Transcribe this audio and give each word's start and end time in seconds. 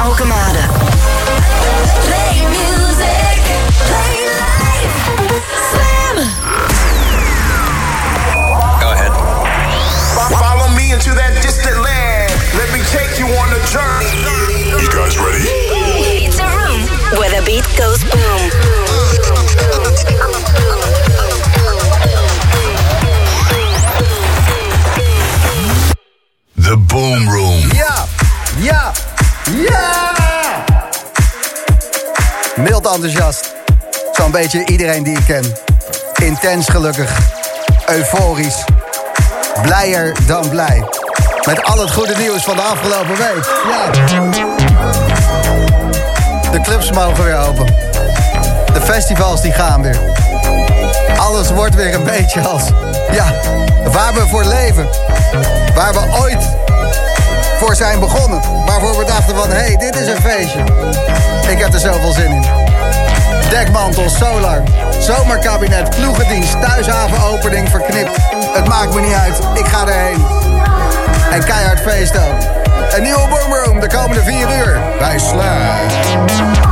Alcamada. 0.00 0.59
Enthousiast. 33.04 33.54
Zo'n 34.12 34.30
beetje 34.30 34.66
iedereen 34.66 35.02
die 35.02 35.18
ik 35.18 35.24
ken. 35.26 35.44
Intens 36.14 36.68
gelukkig. 36.68 37.18
Euforisch. 37.86 38.64
Blijer 39.62 40.16
dan 40.26 40.48
blij. 40.48 40.84
Met 41.46 41.62
al 41.62 41.78
het 41.78 41.90
goede 41.90 42.16
nieuws 42.16 42.42
van 42.42 42.56
de 42.56 42.62
afgelopen 42.62 43.16
week. 43.16 43.44
Ja. 43.70 43.90
De 46.50 46.60
clubs 46.60 46.92
mogen 46.92 47.24
weer 47.24 47.38
open. 47.38 47.66
De 48.72 48.80
festivals 48.80 49.42
die 49.42 49.52
gaan 49.52 49.82
weer. 49.82 49.98
Alles 51.16 51.50
wordt 51.50 51.74
weer 51.74 51.94
een 51.94 52.04
beetje 52.04 52.40
als... 52.40 52.62
Ja, 53.10 53.34
waar 53.92 54.14
we 54.14 54.26
voor 54.28 54.44
leven. 54.44 54.88
Waar 55.74 55.92
we 55.92 56.18
ooit 56.20 56.42
voor 57.60 57.74
zijn 57.76 58.00
begonnen. 58.00 58.40
Waarvoor 58.66 58.96
we 58.98 59.04
dachten 59.04 59.36
van, 59.36 59.50
hé, 59.50 59.56
hey, 59.56 59.76
dit 59.76 59.96
is 59.96 60.08
een 60.08 60.20
feestje. 60.20 60.64
Ik 61.50 61.58
heb 61.58 61.72
er 61.72 61.80
zoveel 61.80 62.12
zin 62.12 62.32
in. 62.32 62.44
Dekmantel, 63.50 64.08
solar, 64.08 64.62
zomerkabinet, 64.98 65.90
ploegendienst, 65.90 66.60
thuishavenopening 66.60 67.68
verknipt. 67.68 68.16
Het 68.52 68.68
maakt 68.68 68.94
me 68.94 69.00
niet 69.00 69.14
uit, 69.14 69.38
ik 69.54 69.66
ga 69.66 69.86
erheen. 69.86 70.24
En 71.30 71.44
keihard 71.44 71.80
feest 71.80 72.16
ook. 72.16 72.40
Een 72.96 73.02
nieuwe 73.02 73.28
boomroom 73.28 73.80
de 73.80 73.88
komende 73.88 74.22
vier 74.22 74.66
uur 74.66 74.80
bij 74.98 75.18
Slam. 75.18 76.69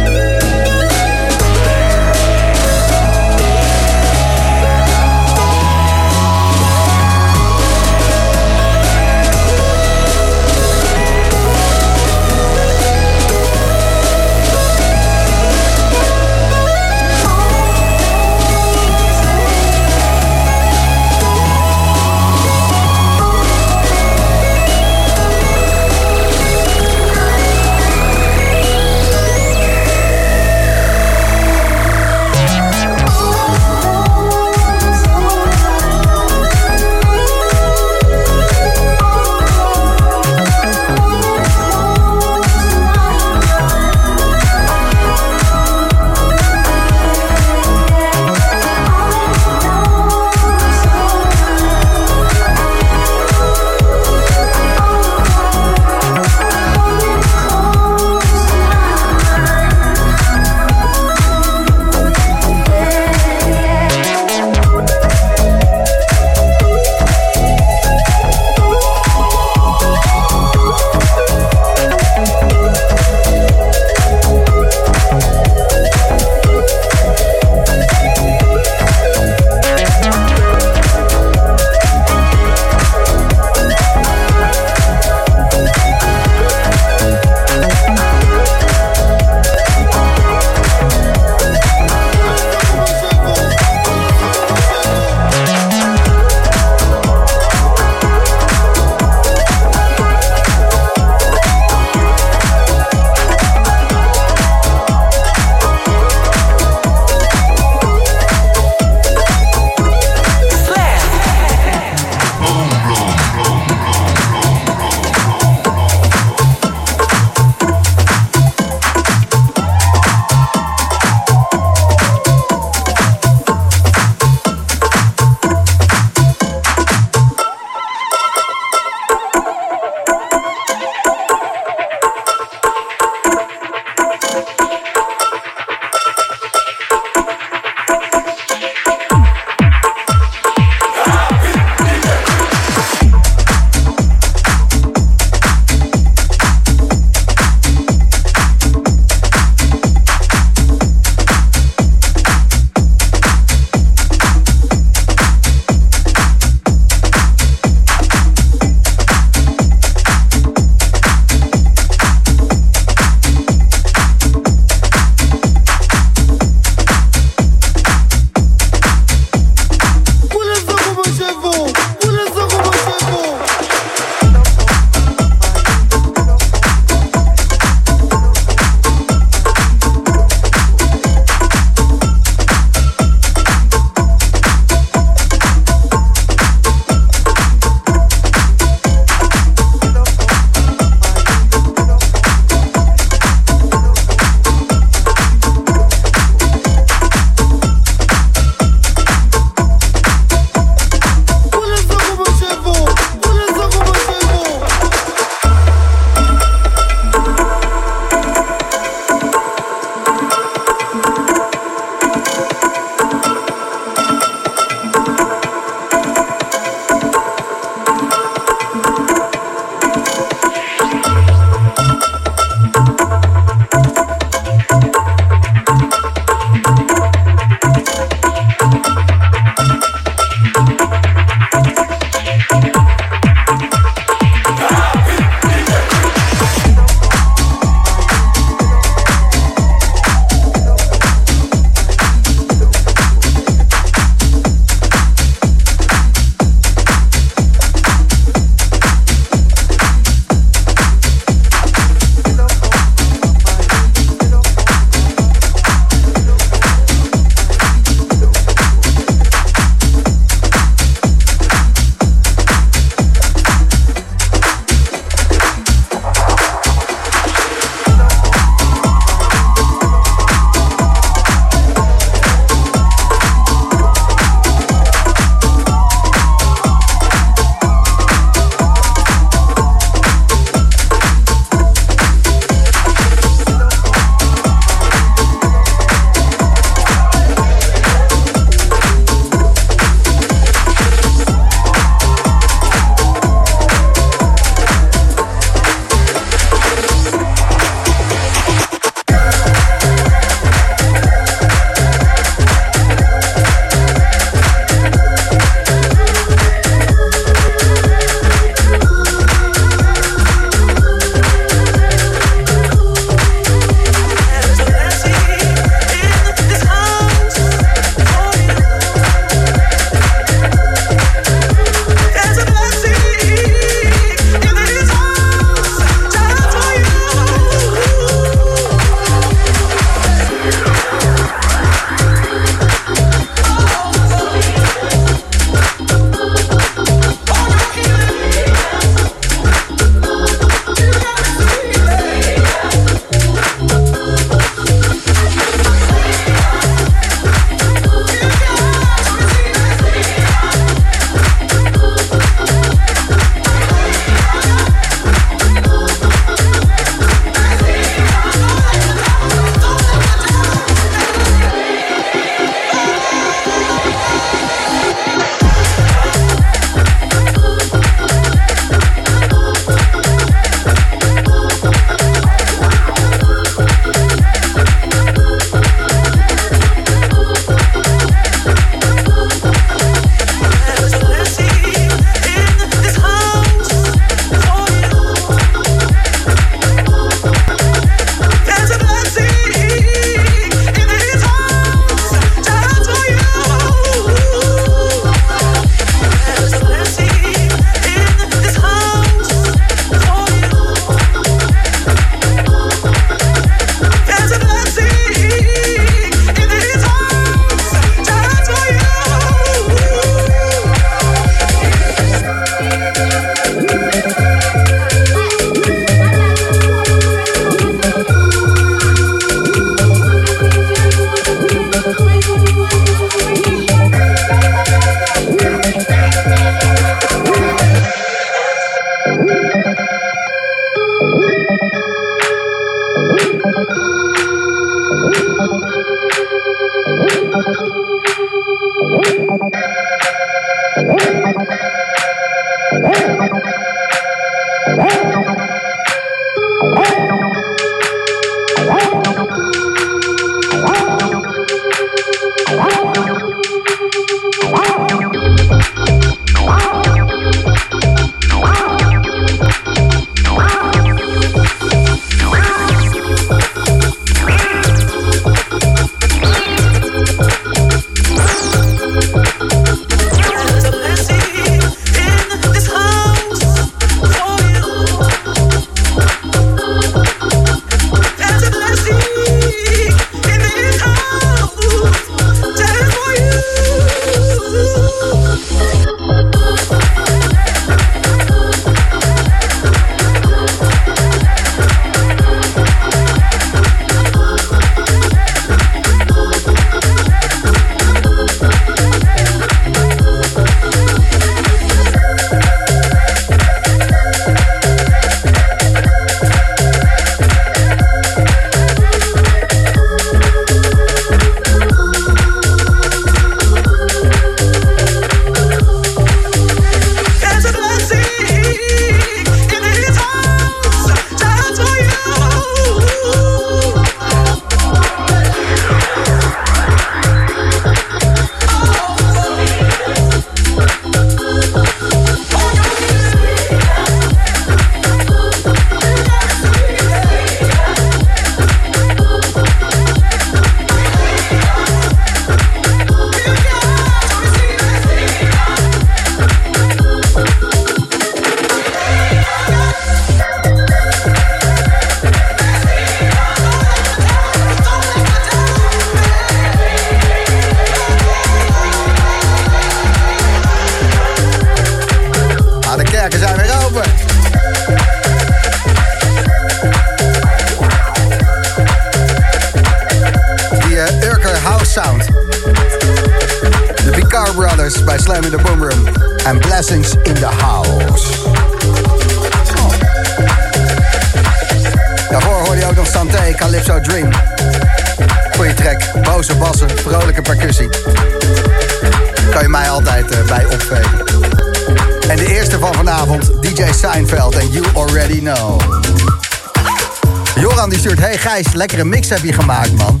Lekkere 598.66 598.88
mix 598.88 599.08
heb 599.08 599.22
je 599.22 599.32
gemaakt, 599.32 599.72
man. 599.72 600.00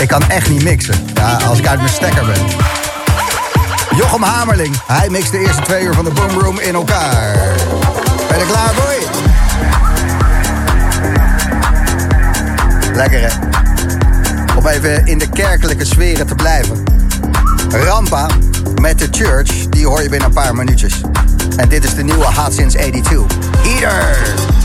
Ik 0.00 0.08
kan 0.08 0.28
echt 0.28 0.48
niet 0.48 0.62
mixen. 0.62 0.94
Ja, 1.14 1.38
als 1.48 1.58
ik 1.58 1.66
uit 1.66 1.78
mijn 1.78 1.92
stekker 1.92 2.26
ben. 2.26 2.40
Jochem 3.96 4.22
Hamerling. 4.22 4.76
Hij 4.86 5.10
mixt 5.10 5.30
de 5.30 5.38
eerste 5.38 5.62
twee 5.62 5.84
uur 5.84 5.94
van 5.94 6.04
de 6.04 6.10
Boom 6.10 6.40
Room 6.40 6.58
in 6.58 6.74
elkaar. 6.74 7.54
Ben 8.28 8.38
je 8.38 8.46
klaar 8.46 8.74
voor? 8.74 8.94
Lekker, 12.94 13.20
hè? 13.20 13.28
Om 14.56 14.66
even 14.66 15.06
in 15.06 15.18
de 15.18 15.28
kerkelijke 15.28 15.84
sferen 15.84 16.26
te 16.26 16.34
blijven. 16.34 16.82
Rampa 17.70 18.26
met 18.80 18.98
de 18.98 19.08
Church, 19.10 19.68
die 19.68 19.86
hoor 19.86 20.02
je 20.02 20.08
binnen 20.08 20.28
een 20.28 20.34
paar 20.34 20.54
minuutjes. 20.54 21.00
En 21.56 21.68
dit 21.68 21.84
is 21.84 21.94
de 21.94 22.04
nieuwe 22.04 22.24
Hot 22.24 22.54
Since 22.54 22.76
82. 22.76 23.38
Eater! 23.64 24.55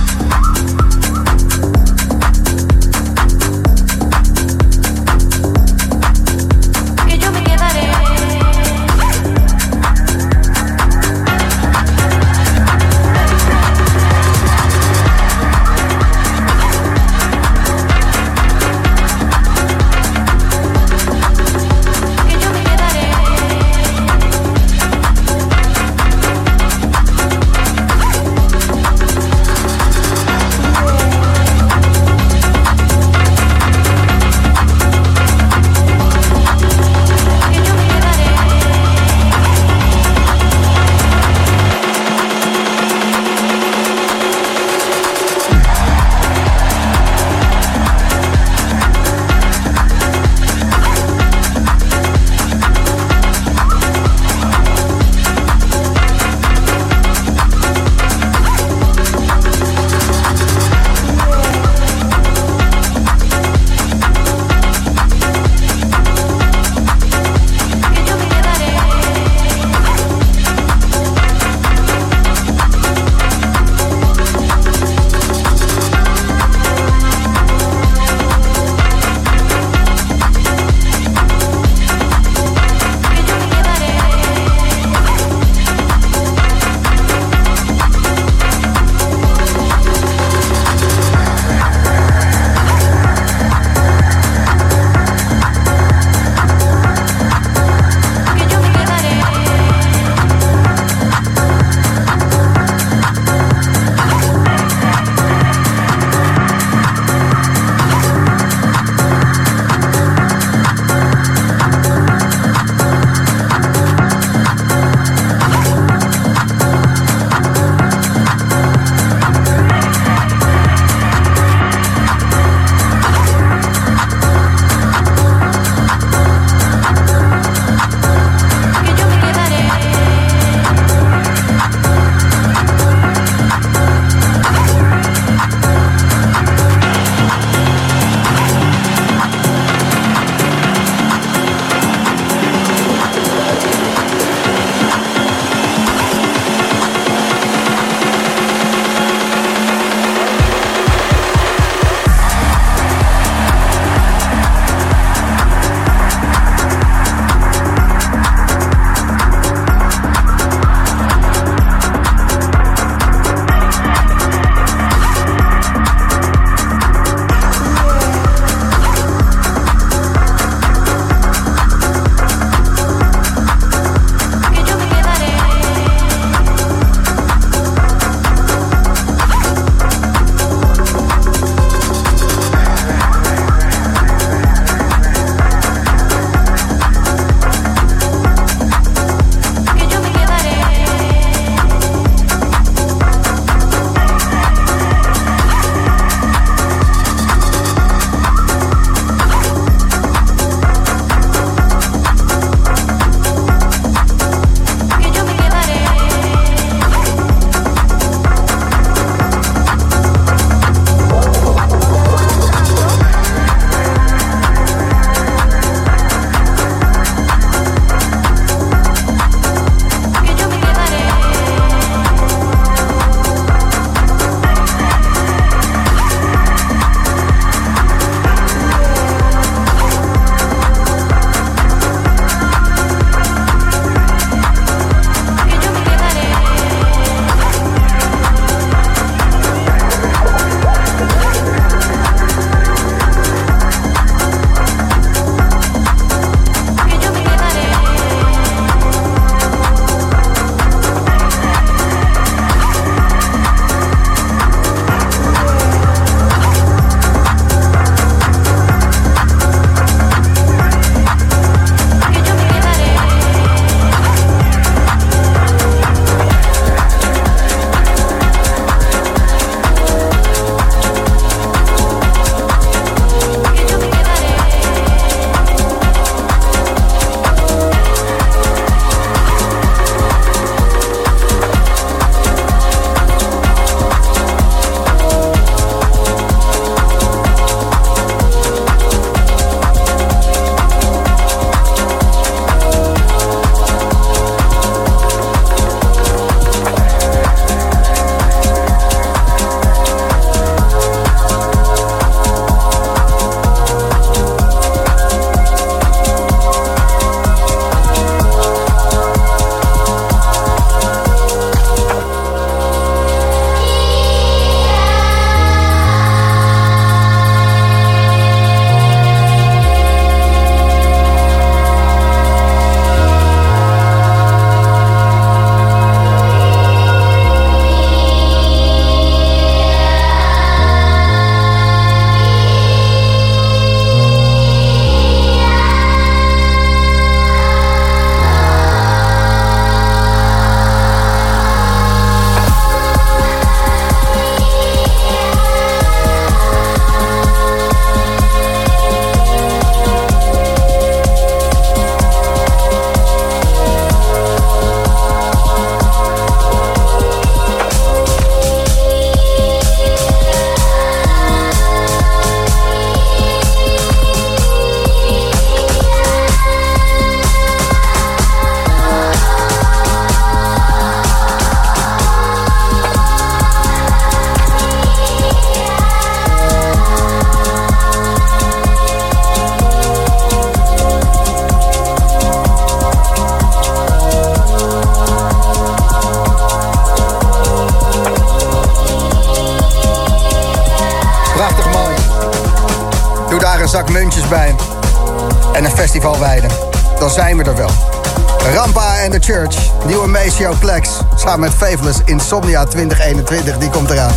Insomnia 402.06 402.66
2021, 402.66 403.58
die 403.58 403.70
komt 403.70 403.90
eraan. 403.90 404.12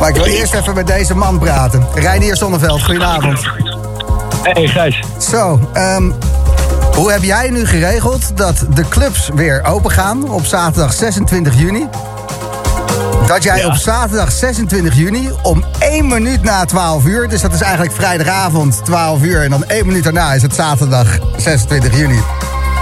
Maar 0.00 0.08
ik 0.08 0.14
wil 0.14 0.24
eerst 0.24 0.54
even 0.54 0.74
met 0.74 0.86
deze 0.86 1.14
man 1.16 1.38
praten. 1.38 1.86
Reinier 1.94 2.36
Zonneveld, 2.36 2.82
goedenavond. 2.82 3.40
Hey 4.42 4.66
Gijs. 4.68 5.00
Zo, 5.30 5.60
ehm, 5.72 6.10
hoe 6.94 7.12
heb 7.12 7.22
jij 7.22 7.50
nu 7.50 7.66
geregeld 7.66 8.36
dat 8.36 8.64
de 8.74 8.88
clubs 8.88 9.30
weer 9.34 9.64
open 9.64 9.90
gaan 9.90 10.30
op 10.30 10.44
zaterdag 10.44 10.92
26 10.92 11.54
juni? 11.58 11.86
Dat 13.26 13.42
jij 13.42 13.58
Ja. 13.58 13.66
op 13.66 13.74
zaterdag 13.74 14.32
26 14.32 14.94
juni 14.94 15.30
om 15.42 15.64
1 15.78 16.06
minuut 16.08 16.42
na 16.42 16.64
12 16.64 17.04
uur, 17.04 17.28
dus 17.28 17.40
dat 17.40 17.52
is 17.54 17.60
eigenlijk 17.60 17.94
vrijdagavond 17.94 18.84
12 18.84 19.22
uur 19.22 19.42
en 19.42 19.50
dan 19.50 19.64
1 19.66 19.86
minuut 19.86 20.04
daarna 20.04 20.32
is 20.32 20.42
het 20.42 20.54
zaterdag 20.54 21.18
26 21.36 21.96
juni 21.96 22.20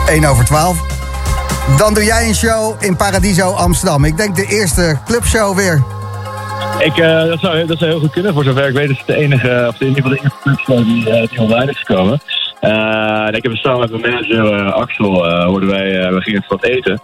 1 0.09 0.25
over 0.25 0.44
12. 0.44 0.77
Dan 1.79 1.94
doe 1.94 2.05
jij 2.05 2.29
een 2.29 2.35
show 2.35 2.83
in 2.83 2.96
Paradiso 2.96 3.51
Amsterdam. 3.51 4.05
Ik 4.05 4.16
denk 4.16 4.37
de 4.37 4.46
eerste 4.46 4.98
clubshow 5.07 5.57
weer. 5.57 5.83
Ik, 6.79 6.96
eh, 6.96 7.25
dat, 7.25 7.40
zou, 7.40 7.66
dat 7.66 7.79
zou 7.79 7.90
heel 7.90 8.01
goed 8.01 8.11
kunnen. 8.11 8.35
Voor 8.35 8.44
zover 8.44 8.68
ik 8.68 8.75
weet 8.75 8.90
is 8.90 8.98
het 8.98 9.07
de 9.07 9.16
enige, 9.16 9.64
of 9.68 9.81
in 9.81 9.87
ieder 9.87 10.03
geval 10.03 10.11
de 10.11 10.22
eerste 10.22 10.38
clubshow 10.42 10.85
die, 10.85 11.11
eh, 11.11 11.29
die 11.29 11.40
online 11.40 11.70
is 11.70 11.79
gekomen. 11.79 12.20
Eh, 12.61 13.29
ik 13.31 13.42
heb 13.42 13.57
samen 13.57 13.81
met 13.81 13.90
mijn 13.90 14.03
manager 14.03 14.72
Axel, 14.72 15.27
hoorden 15.44 15.68
wij, 15.68 16.12
we 16.12 16.20
gingen 16.20 16.44
wat 16.48 16.64
eten. 16.64 17.01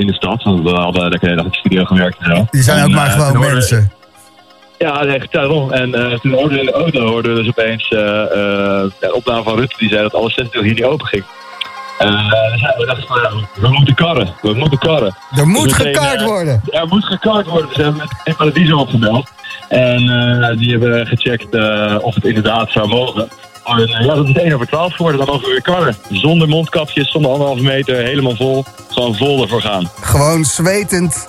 in 0.00 0.06
de 0.06 0.14
stad, 0.14 0.42
want 0.42 0.62
we 0.62 0.70
hadden 0.70 1.08
lekker 1.08 1.30
in 1.30 1.36
de 1.36 1.44
studio 1.50 1.84
gewerkt 1.84 2.16
en 2.18 2.36
zo. 2.36 2.46
Die 2.50 2.62
zijn 2.62 2.84
ook 2.84 2.90
maar 2.90 3.10
gewoon 3.10 3.38
mensen. 3.38 3.92
Ja, 4.78 5.04
nee, 5.04 5.22
daarom. 5.30 5.72
En 5.72 5.90
toen 6.20 6.32
hoorden 6.32 6.52
we 6.52 6.58
in 6.58 6.66
de 6.66 6.72
auto 6.72 7.06
hoorden 7.06 7.34
we 7.34 7.42
dus 7.42 7.48
opeens 7.48 7.88
de 7.88 9.12
opname 9.12 9.42
van 9.42 9.56
Rutte 9.58 9.76
die 9.78 9.88
zei 9.88 10.02
dat 10.02 10.14
alles 10.14 10.34
26 10.34 10.70
juni 10.70 10.90
open 10.90 11.06
ging. 11.06 11.24
Eh, 12.00 12.32
we 12.76 12.84
dachten 12.86 13.22
ja, 13.22 13.30
we 13.60 13.68
moeten 13.68 13.94
karren, 13.94 14.34
we 14.42 14.54
moeten 14.54 14.78
karren. 14.78 15.16
Er 15.36 15.46
moet 15.46 15.64
Dus 15.64 15.72
gekaart 15.72 16.20
eh, 16.20 16.26
worden. 16.26 16.62
Er 16.70 16.86
moet 16.88 17.04
gekaart 17.04 17.46
worden. 17.46 17.66
Dus 17.68 17.76
we 17.76 17.82
hebben 17.82 18.00
met 18.00 18.20
een 18.24 18.36
Paradiso 18.36 18.76
opgebeld. 18.76 19.28
En 19.68 20.08
eh, 20.08 20.58
die 20.58 20.70
hebben 20.70 21.06
gecheckt 21.06 21.54
eh, 21.54 21.96
of 22.00 22.14
het 22.14 22.24
inderdaad 22.24 22.70
zou 22.70 22.88
mogen. 22.88 23.28
En 23.64 23.78
eh, 23.78 24.04
ja, 24.04 24.14
dat 24.14 24.26
is 24.28 24.32
1 24.32 24.54
over 24.54 24.66
12 24.66 24.94
geworden. 24.94 25.20
Dan 25.20 25.28
mogen 25.28 25.46
we 25.46 25.52
weer 25.52 25.62
karren. 25.62 25.96
Zonder 26.10 26.48
mondkapjes, 26.48 27.10
zonder 27.10 27.30
anderhalve 27.30 27.62
meter, 27.62 27.96
helemaal 27.96 28.36
vol. 28.36 28.64
Gewoon 28.90 29.14
vol 29.14 29.42
ervoor 29.42 29.60
gaan. 29.60 29.90
Gewoon 30.00 30.44
zwetend 30.44 31.26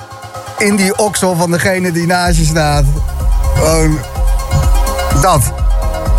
in 0.58 0.76
die 0.76 0.98
oksel 0.98 1.36
van 1.36 1.52
degene 1.52 1.92
die 1.92 2.06
naast 2.06 2.38
je 2.38 2.46
staat. 2.46 2.86
Gewoon 3.56 4.00
dat. 5.22 5.54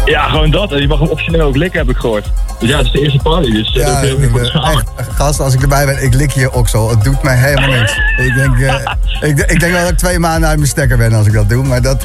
Ja, 0.04 0.28
gewoon 0.28 0.50
dat. 0.50 0.72
En 0.72 0.78
die 0.78 0.88
mag 0.88 0.98
hem 0.98 1.08
optioneel 1.08 1.46
ook 1.46 1.56
likken, 1.56 1.78
heb 1.78 1.90
ik 1.90 1.96
gehoord. 1.96 2.26
Ja, 2.62 2.77
het 2.77 2.87
is 2.87 2.92
de 2.92 3.01
eerste 3.01 3.18
party. 3.22 3.51
Dus 3.51 3.68
eh, 3.68 3.75
Ja, 3.75 3.87
dat 4.01 4.01
heel 4.01 4.18
eh, 4.18 4.70
echt, 4.72 5.09
gast, 5.14 5.40
als 5.40 5.55
ik 5.55 5.62
erbij 5.62 5.87
ben, 5.87 6.03
ik 6.03 6.14
lik 6.14 6.31
je 6.31 6.53
oksel. 6.53 6.90
Het 6.90 7.05
doet 7.05 7.22
mij 7.22 7.37
helemaal 7.37 7.79
niks. 7.79 7.92
Ik 8.16 8.35
denk, 8.35 8.59
eh, 8.59 8.75
ik, 9.31 9.38
ik 9.38 9.61
denk 9.61 9.72
wel 9.72 9.81
dat 9.83 9.90
ik 9.90 9.98
twee 9.98 10.18
maanden 10.18 10.48
uit 10.48 10.59
mijn 10.59 10.70
stekker 10.70 10.96
ben 10.96 11.12
als 11.12 11.27
ik 11.27 11.33
dat 11.33 11.48
doe. 11.48 11.64
Maar 11.64 11.83
dat, 11.83 12.01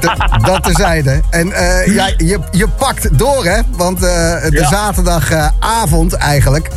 te, 0.00 0.10
dat 0.42 0.62
terzijde. 0.62 1.20
En 1.30 1.48
ja, 1.86 2.10
je, 2.16 2.38
je 2.50 2.68
pakt 2.68 3.18
door, 3.18 3.44
hè? 3.44 3.60
Want 3.76 4.00
de 4.00 4.48
Ja. 4.50 4.68
zaterdagavond 4.68 6.12
eigenlijk... 6.12 6.70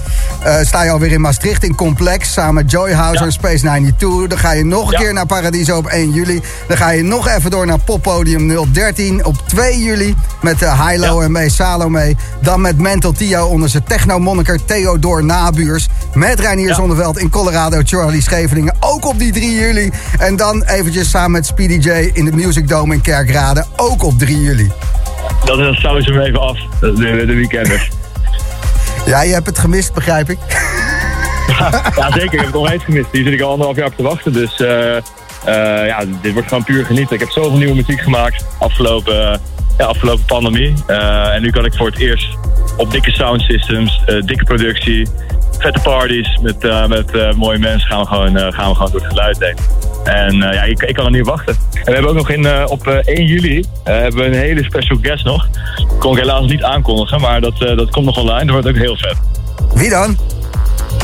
sta 0.62 0.84
je 0.84 0.92
alweer 0.92 1.12
in 1.12 1.22
Maastricht 1.22 1.64
in 1.64 1.76
Complex... 1.76 2.34
samen 2.34 2.54
met 2.54 2.72
Joy 2.72 2.92
House 2.94 3.20
Ja. 3.20 3.26
en 3.26 3.32
Space 3.32 3.58
92. 3.60 4.28
Dan 4.30 4.38
ga 4.38 4.52
je 4.52 4.66
nog 4.66 4.92
een 4.92 5.00
keer 5.00 5.14
naar 5.14 5.26
Paradiso 5.26 5.78
op 5.78 5.86
1 5.88 6.12
juli. 6.12 6.42
Dan 6.68 6.78
ga 6.78 6.90
je 6.90 7.04
nog 7.04 7.28
even 7.28 7.52
door 7.52 7.66
naar 7.66 7.80
Poppodium 7.80 8.72
013 8.74 9.26
op 9.26 9.48
2 9.48 9.80
juli... 9.80 10.16
met 10.42 10.62
uh, 10.62 10.88
Hilo 10.88 11.22
en 11.22 11.32
mee 11.32 11.50
Salome. 11.50 12.16
Dan 12.42 12.62
met 12.62 12.78
Mental 12.78 13.12
Tio 13.20 13.46
onder 13.46 13.70
zijn 13.70 13.84
techno-monniker 13.84 14.66
Theodor 14.66 15.24
Nabuurs. 15.26 15.88
Met 16.14 16.40
Reinier 16.40 16.68
Ja. 16.68 16.74
Zonneveld 16.74 17.18
in 17.18 17.30
Colorado, 17.30 17.82
Charlie 17.84 18.22
Scheveningen. 18.22 18.76
Ook 18.80 19.06
op 19.06 19.20
die 19.20 19.32
3 19.32 19.52
juli. 19.52 19.92
En 20.20 20.36
dan 20.36 20.64
eventjes 20.64 21.10
samen 21.10 21.32
met 21.32 21.46
Speedy 21.46 21.74
J 21.74 21.90
in 22.14 22.26
de 22.26 22.32
Music 22.32 22.68
Dome 22.68 22.94
in 22.94 23.02
Kerkrade. 23.02 23.66
Ook 23.76 24.04
op 24.04 24.20
3 24.20 24.42
juli. 24.42 24.72
Dat 25.46 25.60
is 25.60 25.82
zou 25.82 26.02
ze 26.02 26.12
hem 26.12 26.22
even 26.22 26.40
af, 26.42 26.58
de, 26.80 26.94
de, 26.94 27.26
de 27.26 27.34
weekenders. 27.34 27.90
Ja, 29.06 29.22
je 29.22 29.34
hebt 29.34 29.46
het 29.46 29.60
gemist, 29.60 29.94
begrijp 29.94 30.30
ik. 30.30 30.38
ja, 31.96 32.12
zeker. 32.12 32.24
Ik 32.24 32.32
heb 32.32 32.46
het 32.46 32.54
nog 32.54 32.72
eens 32.72 32.84
gemist. 32.84 33.12
Die 33.12 33.24
zit 33.24 33.34
ik 33.34 33.42
al 33.42 33.50
anderhalf 33.50 33.78
jaar 33.78 33.88
op 33.88 33.96
te 33.96 34.04
wachten. 34.04 34.34
Dus 34.34 34.60
eh, 34.60 34.98
eh, 34.98 35.04
ja, 35.88 36.04
dit 36.22 36.34
wordt 36.34 36.48
gewoon 36.48 36.64
puur 36.64 36.86
genieten. 36.86 37.14
Ik 37.14 37.20
heb 37.20 37.30
zoveel 37.30 37.58
nieuwe 37.58 37.76
muziek 37.76 38.00
gemaakt 38.00 38.46
afgelopen, 38.60 39.32
eh, 39.32 39.40
ja, 39.80 39.86
afgelopen 39.86 40.26
pandemie. 40.26 40.74
Eh, 40.88 41.34
en 41.34 41.42
nu 41.42 41.50
kan 41.50 41.66
ik 41.66 41.74
voor 41.74 41.88
het 41.88 42.00
eerst 42.00 42.38
op 42.78 42.92
dikke 42.92 43.12
sound 43.12 43.42
systems, 43.42 44.02
eh, 44.06 44.22
dikke 44.22 44.44
productie, 44.44 45.08
vette 45.60 45.80
parties 45.80 46.38
met, 46.42 46.64
eh, 46.64 46.88
met 46.88 47.36
mooie 47.36 47.60
mensen 47.60 47.90
gaan 47.90 48.00
we, 48.00 48.08
gewoon, 48.08 48.54
gaan 48.54 48.70
we 48.70 48.76
gewoon 48.76 48.92
door 48.92 49.02
het 49.02 49.10
geluid 49.10 49.40
heen. 49.40 49.56
En 50.04 50.36
ja, 50.36 50.64
ik, 50.64 50.82
ik 50.82 50.96
kan 50.96 51.06
er 51.06 51.12
niet 51.12 51.26
wachten. 51.26 51.56
En 51.74 51.86
we 51.86 51.92
hebben 51.92 52.10
ook 52.10 52.18
nog 52.18 52.30
in, 52.30 52.68
op 52.68 52.88
eh, 52.88 53.16
1 53.16 53.26
juli 53.26 53.66
hebben 53.84 54.20
we 54.20 54.26
een 54.26 54.34
hele 54.34 54.64
special 54.64 54.98
guest 55.02 55.26
nog. 55.26 55.48
Kon 56.00 56.12
ik 56.12 56.20
helaas 56.20 56.46
niet 56.46 56.64
aankondigen, 56.64 57.22
maar 57.22 57.42
dat, 57.42 57.58
dat 57.58 57.90
komt 57.90 58.06
nog 58.06 58.18
online. 58.18 58.46
Dat 58.46 58.50
wordt 58.50 58.68
ook 58.68 58.84
heel 58.84 58.98
vet. 58.98 59.16
Wie 59.74 59.90
dan? 59.90 60.18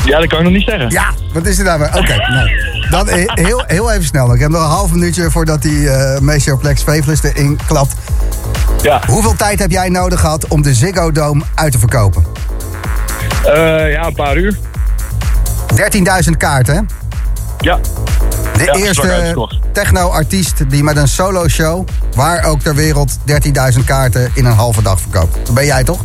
Ja, 0.04 0.18
dat 0.18 0.26
kan 0.28 0.38
ik 0.38 0.44
nog 0.44 0.52
niet 0.52 0.68
zeggen. 0.68 0.90
Ja, 0.90 1.12
wat 1.32 1.46
is 1.46 1.58
er 1.58 1.78
weer? 1.78 1.88
Oké, 1.94 2.16
nou. 2.16 2.50
Dan 2.90 3.08
he- 3.08 3.24
heel, 3.26 3.64
heel 3.66 3.90
even 3.92 4.04
snel. 4.04 4.34
Ik 4.34 4.40
heb 4.40 4.50
nog 4.50 4.60
een 4.62 4.68
half 4.68 4.90
minuutje 4.92 5.30
voordat 5.30 5.62
die 5.62 5.78
uh, 5.80 6.18
Meesioplex 6.18 6.82
Faveless 6.82 7.22
erin 7.22 7.58
klapt. 7.66 7.94
Ja. 8.82 9.00
Hoeveel 9.06 9.34
tijd 9.34 9.58
heb 9.58 9.70
jij 9.70 9.88
nodig 9.88 10.20
gehad 10.20 10.48
om 10.48 10.62
de 10.62 10.74
Ziggo 10.74 11.12
Dome 11.12 11.42
uit 11.54 11.72
te 11.72 11.78
verkopen? 11.78 12.24
Eh, 13.44 13.92
ja, 13.92 14.06
een 14.06 14.14
paar 14.14 14.36
uur. 14.36 14.56
13.000 16.26 16.36
kaarten, 16.38 16.74
hè? 16.74 16.80
Ja. 17.60 17.78
De 18.56 18.64
Ja, 18.64 18.72
eerste 18.74 19.36
techno-artiest 19.72 20.70
die 20.70 20.82
met 20.82 20.96
een 20.96 21.08
solo-show... 21.08 21.86
waar 22.14 22.44
ook 22.44 22.60
ter 22.60 22.74
wereld 22.74 23.18
13.000 23.78 23.84
kaarten 23.84 24.30
in 24.34 24.44
een 24.44 24.52
halve 24.52 24.82
dag 24.82 25.00
verkoopt. 25.00 25.36
Dat 25.46 25.54
ben 25.54 25.64
jij 25.66 25.84
toch? 25.84 26.00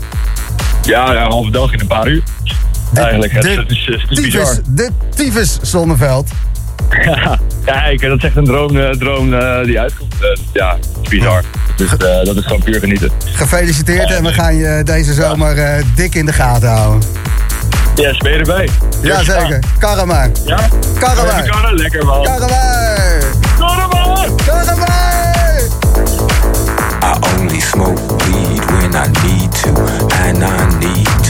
Ja, 0.81 1.13
ja, 1.13 1.25
een 1.25 1.31
halve 1.31 1.51
dag 1.51 1.73
in 1.73 1.79
een 1.79 1.87
paar 1.87 2.07
uur. 2.07 2.23
Eigenlijk, 2.93 3.31
het, 3.31 3.43
het 3.43 3.71
is, 3.71 3.85
het 3.85 4.11
is 4.11 4.23
tyfus, 4.23 4.59
de 4.65 4.89
tyfus 5.15 5.59
Zonneveld. 5.61 6.29
Ja, 7.65 7.79
kijk, 7.79 8.01
dat 8.01 8.17
is 8.17 8.23
echt 8.23 8.35
een 8.35 8.45
droom, 8.45 8.77
eh, 8.77 8.89
droom 8.89 9.33
eh, 9.33 9.63
die 9.63 9.79
uitkomt. 9.79 10.13
Eh, 10.13 10.41
ja, 10.53 10.75
het 10.75 10.87
is 11.01 11.09
bizar. 11.09 11.43
Dus 11.75 11.91
eh, 11.91 12.25
dat 12.25 12.35
is 12.35 12.43
gewoon 12.43 12.63
puur 12.63 12.79
genieten. 12.79 13.11
Gefeliciteerd 13.33 14.11
en 14.11 14.23
we 14.23 14.33
gaan 14.33 14.55
je 14.55 14.81
deze 14.83 15.13
zomer 15.13 15.57
eh, 15.57 15.83
dik 15.95 16.15
in 16.15 16.25
de 16.25 16.33
gaten 16.33 16.69
houden. 16.69 17.09
Yes, 17.95 18.17
ben 18.17 18.31
je 18.31 18.37
erbij? 18.37 18.69
Jazeker. 19.01 19.59
Karren 19.79 20.07
maar. 20.07 20.29
Ja? 20.45 20.55
Maar. 20.55 21.43
karren, 21.43 21.75
lekker 21.75 22.05
man. 22.05 22.21
Man! 22.21 22.37
Karren 24.45 24.77
maar. 24.77 25.61
I 27.03 27.39
only 27.39 27.59
smoke 27.59 28.01
weed 28.25 28.65
when 28.65 28.93
I 28.95 29.07
need 29.27 29.61
to, 29.61 29.69
and 30.23 30.43
I 30.43 30.77
need 30.79 31.00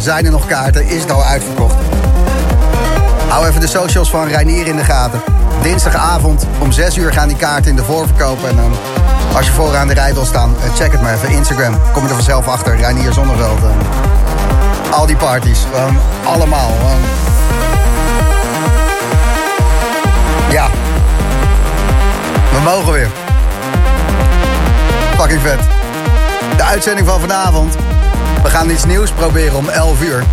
Zijn 0.00 0.24
er 0.24 0.30
nog 0.30 0.46
kaarten? 0.46 0.86
Is 0.88 1.02
het 1.02 1.10
al 1.10 1.24
uitverkocht? 1.24 1.74
Hou 3.28 3.46
even 3.48 3.60
de 3.60 3.66
socials 3.66 4.10
van 4.10 4.28
Reinier 4.28 4.66
in 4.66 4.76
de 4.76 4.84
gaten. 4.84 5.20
Dinsdagavond 5.62 6.46
om 6.58 6.72
6 6.72 6.96
uur 6.96 7.12
gaan 7.12 7.28
die 7.28 7.36
kaarten 7.36 7.70
in 7.70 7.76
de 7.76 7.84
voorverkoop. 7.84 8.44
En 8.44 8.56
dan, 8.56 8.72
als 9.36 9.46
je 9.46 9.52
vooraan 9.52 9.88
de 9.88 9.94
rij 9.94 10.14
wil 10.14 10.24
staan, 10.24 10.54
eh, 10.62 10.74
check 10.74 10.92
het 10.92 11.02
maar 11.02 11.14
even. 11.14 11.28
Instagram, 11.30 11.74
kom 11.92 12.02
je 12.02 12.08
er 12.08 12.14
vanzelf 12.14 12.48
achter. 12.48 12.76
Reinier 12.76 13.12
Zonneveld. 13.12 13.58
eh. 13.62 14.92
Al 14.98 15.06
die 15.06 15.16
parties, 15.16 15.66
gewoon 15.72 15.96
allemaal. 16.24 16.70
Ja. 20.50 20.66
We 22.52 22.60
mogen 22.64 22.92
weer. 22.92 23.08
Fucking 25.16 25.40
vet. 25.40 25.60
De 26.56 26.62
uitzending 26.62 27.06
van 27.08 27.20
vanavond. 27.20 27.76
We 28.42 28.50
gaan 28.50 28.70
iets 28.70 28.84
nieuws 28.84 29.10
proberen 29.10 29.56
om 29.56 29.68
11 29.68 30.02
uur. 30.02 30.24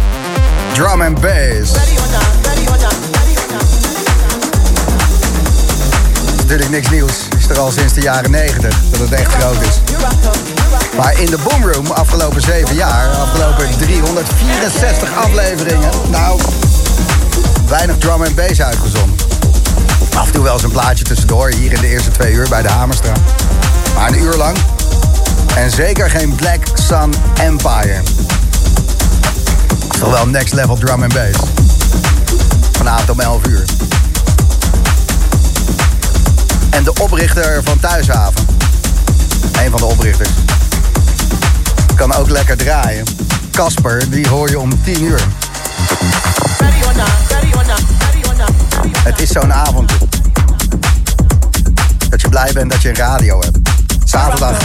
Drum 0.74 1.02
and 1.02 1.22
bass. 1.22 1.72
Natuurlijk 6.38 6.70
niks 6.70 6.90
nieuws. 6.90 7.28
Is 7.38 7.50
er 7.50 7.60
al 7.60 7.72
sinds 7.72 7.94
de 7.94 8.02
jaren 8.02 8.32
90 8.32 8.76
dat 8.92 9.00
het 9.00 9.12
echt 9.12 9.34
groot 9.34 9.62
is. 9.62 9.82
Maar 10.98 11.20
in 11.20 11.26
de 11.26 11.38
Boomroom 11.38 11.92
afgelopen 11.92 12.42
7 12.42 12.76
jaar, 12.76 13.08
afgelopen 13.08 13.78
364 13.78 15.16
afleveringen, 15.16 15.90
nou, 16.10 16.42
weinig 17.68 17.98
drum 17.98 18.22
and 18.24 18.36
bass 18.36 18.62
uitgezonden. 18.62 19.16
Af 20.16 20.26
en 20.26 20.32
toe 20.32 20.44
wel 20.44 20.54
eens 20.54 20.64
een 20.64 20.72
plaatje 20.72 21.04
tussendoor, 21.04 21.50
hier 21.50 21.74
in 21.74 21.82
de 21.82 21.88
eerste 21.88 22.12
twee 22.12 22.34
uur 22.34 22.50
bij 22.50 22.62
de 22.62 22.70
Hamerstra. 22.70 23.14
Maar 23.96 24.08
een 24.08 24.22
uur 24.22 24.36
lang. 24.36 24.58
En 25.56 25.72
zeker 25.72 26.10
geen 26.10 26.36
Black 26.36 26.60
Sun 26.74 27.14
Empire. 27.34 28.02
Toch 30.00 30.12
wel 30.12 30.28
next 30.28 30.54
level 30.54 30.76
drum 30.76 31.04
and 31.04 31.14
bass. 31.14 31.38
Vanavond 32.72 33.10
om 33.10 33.20
11 33.20 33.48
uur. 33.48 33.64
En 36.70 36.84
de 36.84 36.94
oprichter 37.02 37.64
van 37.64 37.80
Thuishaven. 37.80 38.46
Een 39.64 39.70
van 39.70 39.80
de 39.80 39.86
oprichters. 39.86 40.30
Kan 41.96 42.14
ook 42.14 42.30
lekker 42.30 42.58
draaien. 42.58 43.06
Casper, 43.52 44.10
die 44.10 44.28
hoor 44.28 44.50
je 44.50 44.60
om 44.60 44.84
10 44.84 45.04
uur. 45.04 45.22
Het 49.04 49.22
is 49.22 49.30
zo'n 49.30 49.54
avond. 49.54 49.92
Dat 52.10 52.22
je 52.22 52.30
blij 52.30 52.52
bent 52.54 52.72
dat 52.72 52.82
je 52.82 52.90
een 52.90 52.96
radio 52.96 53.40
hebt. 53.40 53.47
Zaterdag 54.18 54.58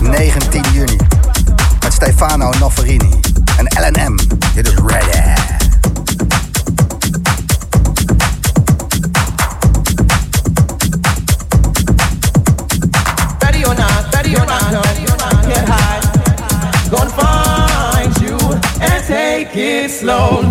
19 0.00 0.62
juni. 0.72 0.96
Met 1.82 1.92
Stefano 1.92 2.50
Noferini 2.58 3.20
en 3.56 3.66
LNM. 3.66 4.16
Dit 4.54 4.66
is 4.66 4.74
Ready. 4.74 5.22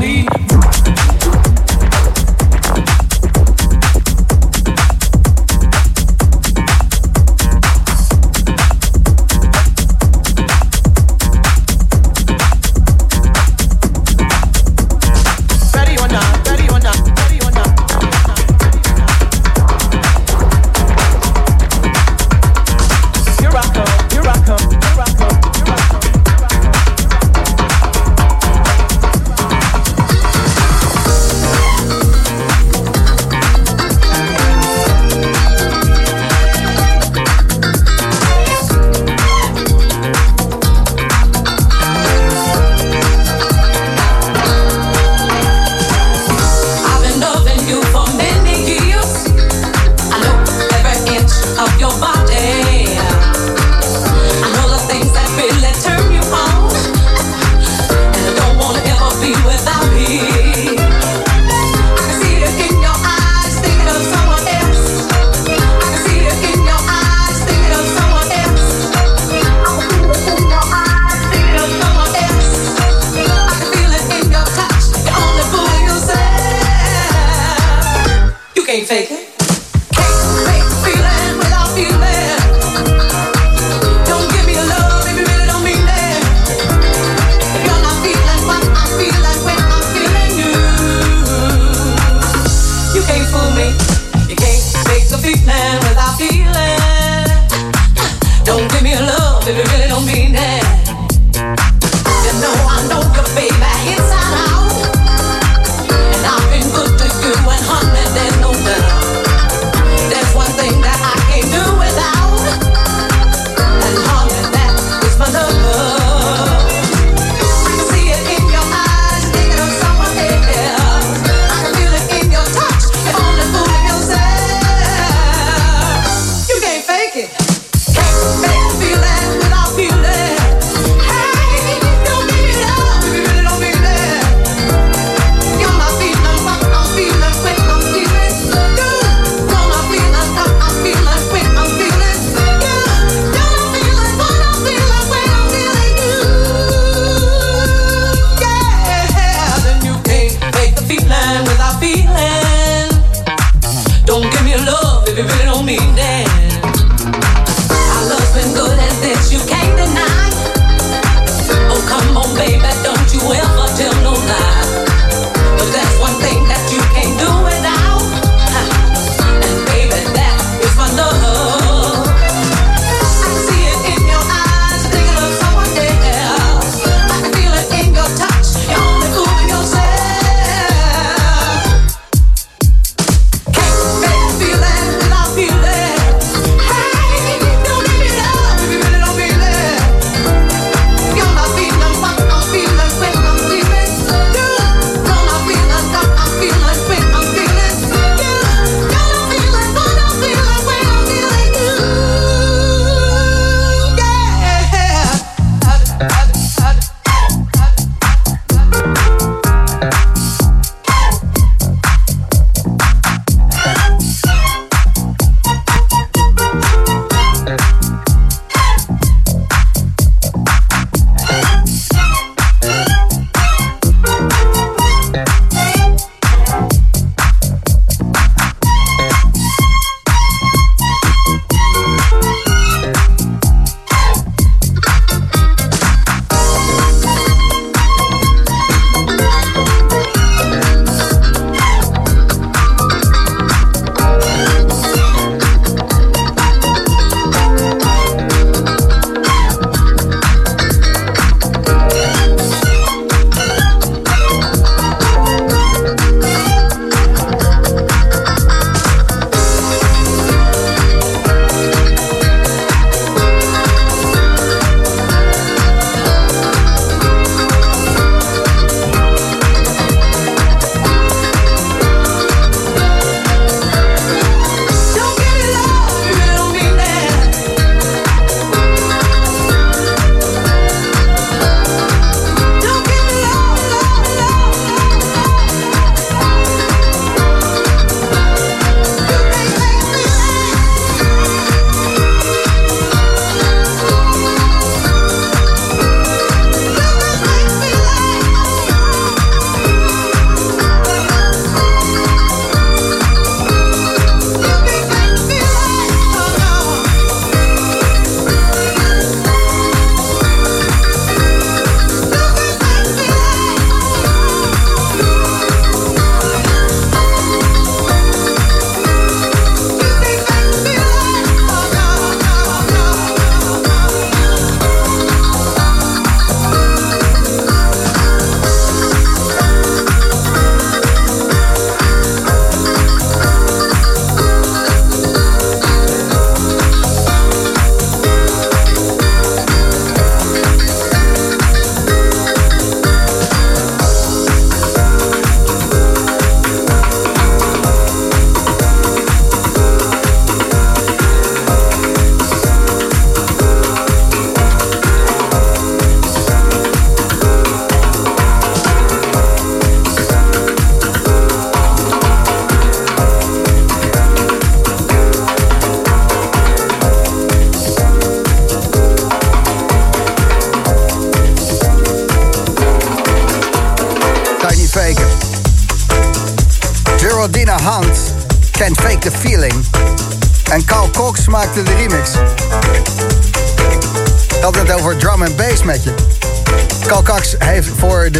Ready 0.01 0.40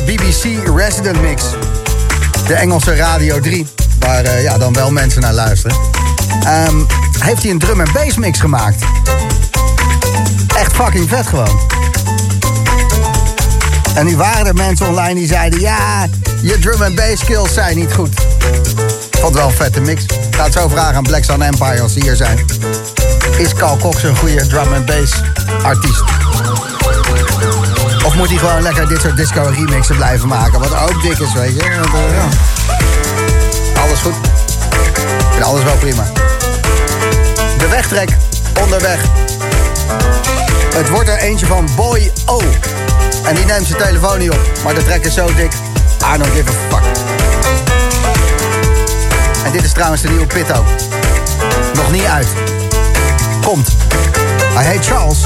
BBC 0.06 0.68
Resident 0.76 1.22
Mix, 1.22 1.44
de 2.48 2.54
Engelse 2.54 2.96
Radio 2.96 3.40
3, 3.40 3.68
waar 4.00 4.24
eh, 4.24 4.44
ja, 4.44 4.58
dan 4.58 4.74
wel 4.74 4.92
mensen 4.92 5.22
naar 5.22 5.34
luisteren, 5.34 5.78
ehm, 6.44 6.76
heeft 7.20 7.42
hij 7.42 7.52
een 7.52 7.60
drum 7.60 7.80
and 7.80 7.94
bass 7.94 8.18
mix 8.18 8.40
gemaakt. 8.40 8.84
Echt 10.58 10.74
fucking 10.74 11.10
vet 11.10 11.28
gewoon. 11.28 11.60
En 13.96 14.06
nu 14.06 14.16
waren 14.16 14.46
er 14.46 14.54
mensen 14.54 14.88
online 14.88 15.14
die 15.14 15.28
zeiden: 15.28 15.60
Ja, 15.60 16.08
je 16.42 16.60
drum 16.60 16.82
and 16.82 16.96
bass 16.96 17.22
skills 17.22 17.54
zijn 17.54 17.78
niet 17.78 17.94
goed. 17.94 18.10
Vond 19.12 19.36
wel 19.36 19.48
een 19.48 19.54
vette 19.54 19.82
mix. 19.82 20.04
Ik 20.04 20.36
ga 20.36 20.44
het 20.44 20.54
zo 20.54 20.68
vragen 20.68 20.96
aan 20.96 21.04
Black 21.04 21.24
Sun 21.24 21.42
Empire 21.42 21.82
als 21.82 21.94
ze 21.94 22.00
hier 22.00 22.16
zijn. 22.16 22.46
Is 23.38 23.54
Carl 23.54 23.78
Cox 23.78 24.04
een 24.04 24.16
goede 24.16 24.48
drum 24.48 24.74
and 24.74 24.86
bass 24.86 25.22
artiest? 25.64 26.21
Of 28.06 28.16
moet 28.16 28.30
hij 28.30 28.38
gewoon 28.38 28.62
lekker 28.62 28.88
dit 28.88 29.02
soort 29.02 29.18
disco 29.18 29.52
remixen 29.56 29.96
blijven 29.96 30.28
maken? 30.28 30.60
Wat 30.60 30.90
ook 30.90 31.02
dik 31.02 31.20
is, 31.20 31.34
weet 31.34 31.54
je. 31.54 31.62
Eh, 31.62 31.78
ja. 32.16 32.28
Alles 33.82 34.00
goed. 34.00 34.16
Vind 35.32 35.44
alles 35.44 35.64
wel 35.64 35.76
prima. 35.76 36.04
De 37.58 37.68
wegtrek 37.70 38.10
onderweg. 38.62 39.00
Het 40.74 40.90
wordt 40.90 41.10
er 41.10 41.18
eentje 41.18 41.46
van 41.46 41.70
Boy 41.76 42.12
O. 42.26 42.42
En 43.24 43.36
die 43.36 43.46
neemt 43.46 43.68
zijn 43.68 43.80
telefoon 43.80 44.20
niet 44.20 44.32
op. 44.32 44.40
Maar 44.64 44.74
de 44.74 44.84
trek 44.84 45.06
is 45.06 45.14
zo 45.14 45.26
dik. 45.26 45.54
I 46.16 46.18
don't 46.18 46.32
give 46.34 46.50
a 46.50 46.76
fuck. 46.76 46.84
En 49.46 49.52
dit 49.52 49.64
is 49.64 49.72
trouwens 49.72 50.02
de 50.02 50.10
nieuwe 50.10 50.26
Pitto. 50.26 50.66
Nog 51.74 51.92
niet 51.92 52.06
uit. 52.06 52.28
Komt. 53.42 53.68
Hij 54.54 54.66
heet 54.66 54.86
Charles. 54.86 55.20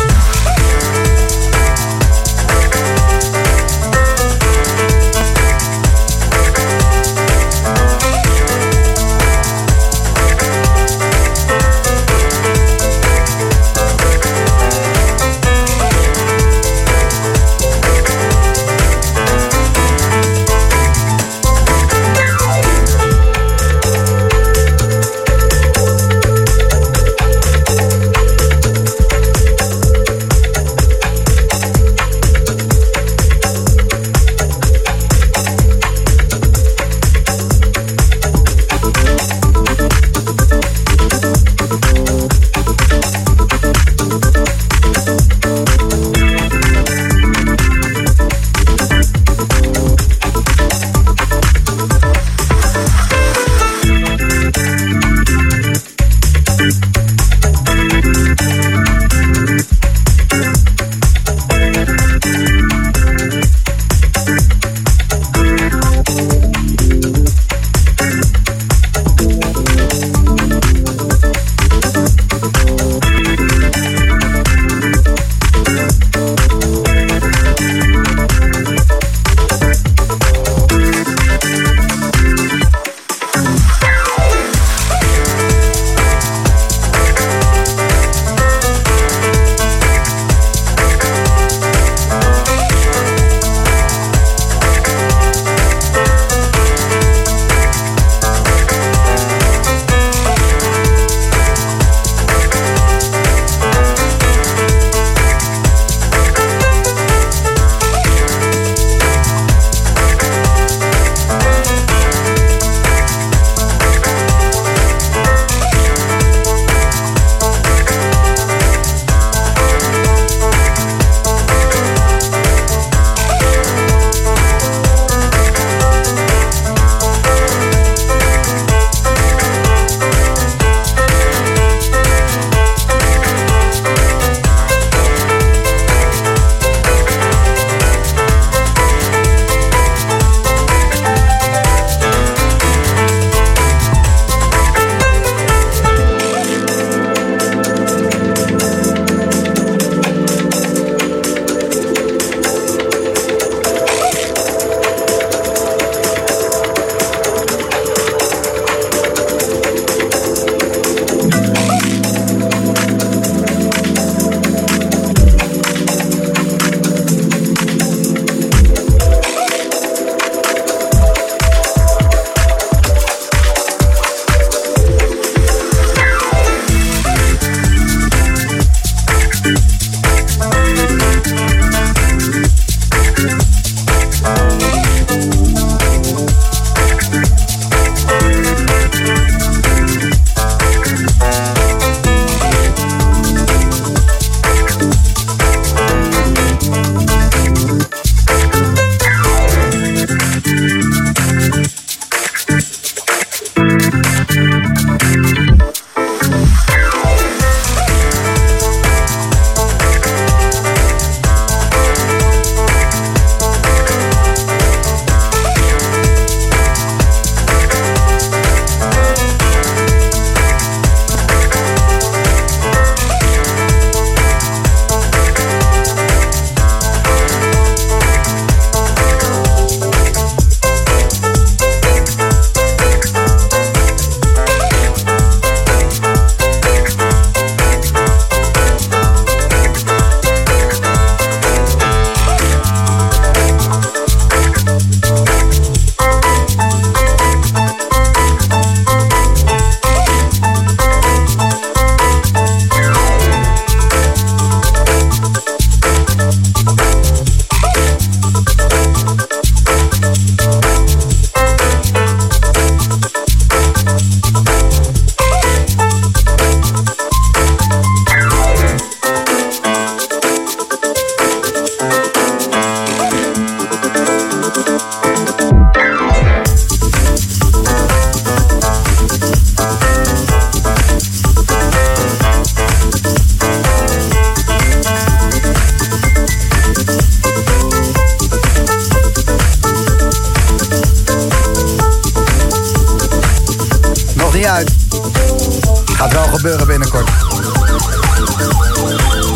Binnenkort. 296.45 297.09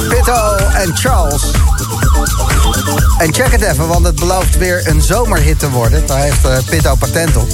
Pitto 0.09 0.55
en 0.55 0.97
Charles. 0.97 1.43
En 3.17 3.33
check 3.33 3.51
het 3.51 3.61
even, 3.61 3.87
want 3.87 4.05
het 4.05 4.15
belooft 4.15 4.57
weer 4.57 4.87
een 4.87 5.01
zomerhit 5.01 5.59
te 5.59 5.69
worden. 5.69 6.05
Daar 6.05 6.21
heeft 6.21 6.45
eh, 6.45 6.57
Pitto 6.69 6.95
patent 6.95 7.35
op. 7.35 7.47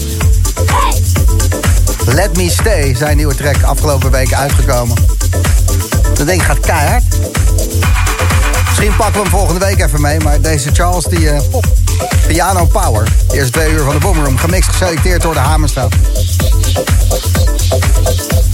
Let 2.06 2.38
Me 2.38 2.50
Stay, 2.50 2.96
zijn 2.96 3.18
nieuwe 3.18 3.36
track, 3.36 3.64
afgelopen 3.64 4.12
week 4.12 4.34
uitgekomen. 4.34 4.98
Dat 6.14 6.28
ding 6.28 6.46
gaat 6.46 6.60
keihard. 6.60 7.04
Misschien 8.66 8.96
pakken 8.96 9.16
we 9.16 9.22
hem 9.22 9.30
volgende 9.30 9.66
week 9.66 9.82
even 9.82 10.02
mee, 10.02 10.20
maar 10.20 10.42
deze 10.42 10.70
Charles, 10.74 11.04
die 11.06 11.30
eh, 11.30 11.42
piano 12.28 12.66
power. 12.66 13.08
De 13.28 13.36
eerste 13.36 13.52
twee 13.52 13.72
uur 13.72 13.84
van 13.84 13.94
de 13.94 14.00
Boomroom, 14.00 14.38
gemixt, 14.38 14.70
geselecteerd 14.70 15.22
door 15.22 15.34
de 15.34 15.40
Hamerstraat. 15.40 15.94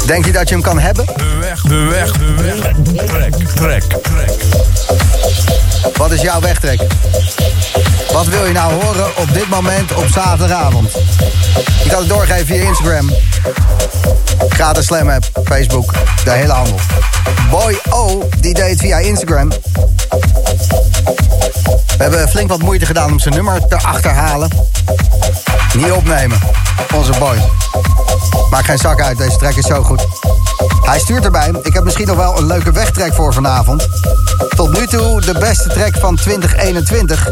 Denk 0.06 0.26
je 0.26 0.32
dat 0.32 0.49
je 0.49 0.56
hem 0.56 0.64
kan 0.64 0.80
hebben? 0.80 1.06
De 1.06 1.38
weg, 1.39 1.62
de 1.62 1.76
weg, 1.76 2.12
de 2.12 2.34
weg. 2.34 3.06
Trek, 3.06 3.34
trek, 3.56 3.84
trek. 4.02 4.32
Wat 5.97 6.12
is 6.12 6.22
jouw 6.22 6.39
wegtrek? 6.39 6.82
Wat 8.12 8.26
wil 8.26 8.45
je 8.45 8.54
nou 8.54 8.74
horen 8.74 9.18
op 9.18 9.34
dit 9.34 9.49
moment 9.49 9.93
op 9.93 10.08
zaterdagavond? 10.08 10.91
Je 11.84 11.89
kan 11.89 11.99
het 11.99 12.10
doorgeven 12.10 12.45
via 12.45 12.68
Instagram. 12.68 13.10
Gratis 14.49 14.86
Slam 14.86 15.10
app, 15.10 15.26
Facebook, 15.43 15.93
de 16.24 16.32
hele 16.32 16.52
handel. 16.52 16.80
Boy 17.49 17.80
O, 17.89 18.30
die 18.39 18.54
deed 18.54 18.80
via 18.80 18.97
Instagram. 18.97 19.49
We 21.97 22.08
hebben 22.08 22.30
flink 22.30 22.49
wat 22.49 22.62
moeite 22.62 22.86
gedaan 22.86 23.12
om 23.12 23.20
zijn 23.20 23.34
nummer 23.34 23.68
te 23.68 23.78
achterhalen. 23.78 24.49
Niet 25.74 25.91
opnemen, 25.91 26.39
onze 26.93 27.12
boy. 27.20 27.38
Maak 28.52 28.66
geen 28.66 28.78
zak 28.78 29.02
uit, 29.02 29.18
deze 29.18 29.38
track 29.38 29.56
is 29.56 29.66
zo 29.66 29.84
goed. 29.84 30.08
Hij 30.82 30.99
stuurt 30.99 31.26
erbij, 31.26 31.54
ik 31.64 31.74
heb 31.74 31.84
misschien 31.84 32.08
nog 32.08 32.16
wel 32.16 32.38
een 32.38 32.45
leuke 32.45 32.72
wegtrek 32.72 33.14
voor 33.14 33.34
vanavond. 33.34 33.88
Tot 34.56 34.78
nu 34.80 34.88
toe 34.88 35.22
de 35.22 35.38
beste 35.39 35.70
track 35.70 35.97
van 35.97 36.16
2021. 36.16 37.30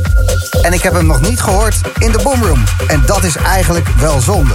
En 0.61 0.73
ik 0.73 0.81
heb 0.81 0.93
hem 0.93 1.05
nog 1.05 1.21
niet 1.21 1.41
gehoord 1.41 1.75
in 1.97 2.11
de 2.11 2.19
Boomroom. 2.23 2.63
En 2.87 3.03
dat 3.05 3.23
is 3.23 3.35
eigenlijk 3.35 3.87
wel 3.87 4.19
zonde. 4.19 4.53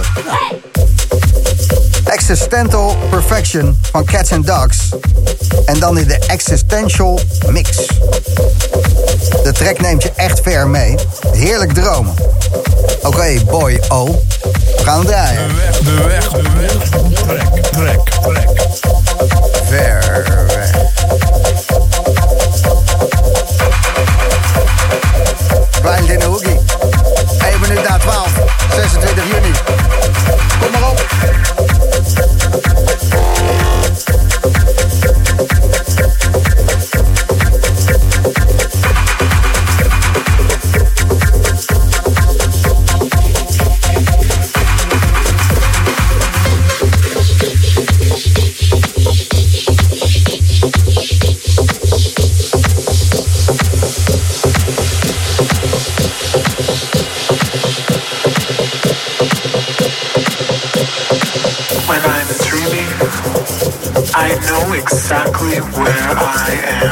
Existential 2.05 2.97
Perfection 3.09 3.77
van 3.91 4.05
Cats 4.05 4.31
and 4.31 4.47
Dogs. 4.47 4.77
En 5.65 5.79
dan 5.79 5.97
in 5.97 6.07
de 6.07 6.19
Existential 6.27 7.19
Mix. 7.49 7.87
De 9.43 9.51
track 9.53 9.81
neemt 9.81 10.03
je 10.03 10.11
echt 10.15 10.39
ver 10.43 10.67
mee. 10.67 10.95
Heerlijk 11.31 11.73
dromen. 11.73 12.13
Oké, 13.01 13.43
boy, 13.49 13.81
oh. 13.89 14.09
We 14.85 14.91
gaan 14.91 14.99
hem 14.99 15.07
draaien. 15.07 15.47
De 15.47 15.53
weg, 15.53 15.79
de 15.79 16.01
weg, 16.01 16.29
de 16.29 17.25
weg. 17.25 17.49
Trek, 17.49 17.69
trek, 17.71 18.09
trek. 18.21 18.49
Ver 19.63 20.45
weg. 20.47 20.71
Klein 25.81 26.09
in 26.09 26.19
de 26.19 26.25
hoekie. 26.25 26.59
1 27.39 27.59
minuut 27.59 27.89
na 27.89 27.97
12. 27.97 28.31
26 28.75 29.23
juni. 29.31 29.51
Kom 30.59 30.71
maar 30.71 30.89
op. 30.89 31.64
exactly 65.05 65.61
where 65.77 66.17
I 66.17 66.49
am. 66.81 66.89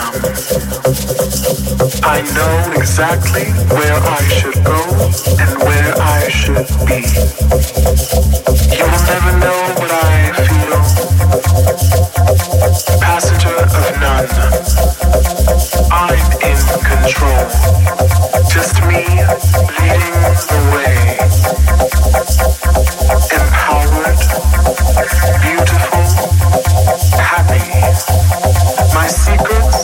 I 2.03 2.22
know 2.38 2.55
exactly 2.80 3.45
where 3.74 3.97
I 3.97 4.22
should 4.30 4.64
go 4.64 4.78
and 5.41 5.57
where 5.66 5.93
I 5.97 6.30
should 6.30 6.70
be. 6.86 7.01
You 8.70 8.86
will 8.86 9.05
never 9.09 9.34
know 9.41 9.61
what 9.82 9.89
I 9.89 10.30
feel. 10.45 10.78
Passenger 13.01 13.55
of 13.57 13.74
none. 13.97 14.30
I'm 15.91 16.22
in 16.49 16.59
control. 16.86 17.45
Just 18.53 18.78
me 18.86 19.01
leading 19.82 20.14
the 20.53 20.59
way. 20.70 20.97
Empowered, 23.34 24.22
beautiful, 25.41 25.93
My 28.94 29.08
secrets, 29.08 29.82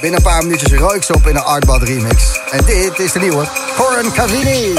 Binnen 0.00 0.18
een 0.18 0.24
paar 0.24 0.42
minuutjes 0.42 0.72
rook 0.72 1.02
ze 1.02 1.14
op 1.14 1.26
in 1.26 1.36
een 1.36 1.42
Artbad 1.42 1.82
remix. 1.82 2.40
En 2.50 2.64
dit 2.64 2.98
is 2.98 3.12
de 3.12 3.18
nieuwe. 3.18 3.48
Corin 3.76 4.12
Cavini. 4.12 4.74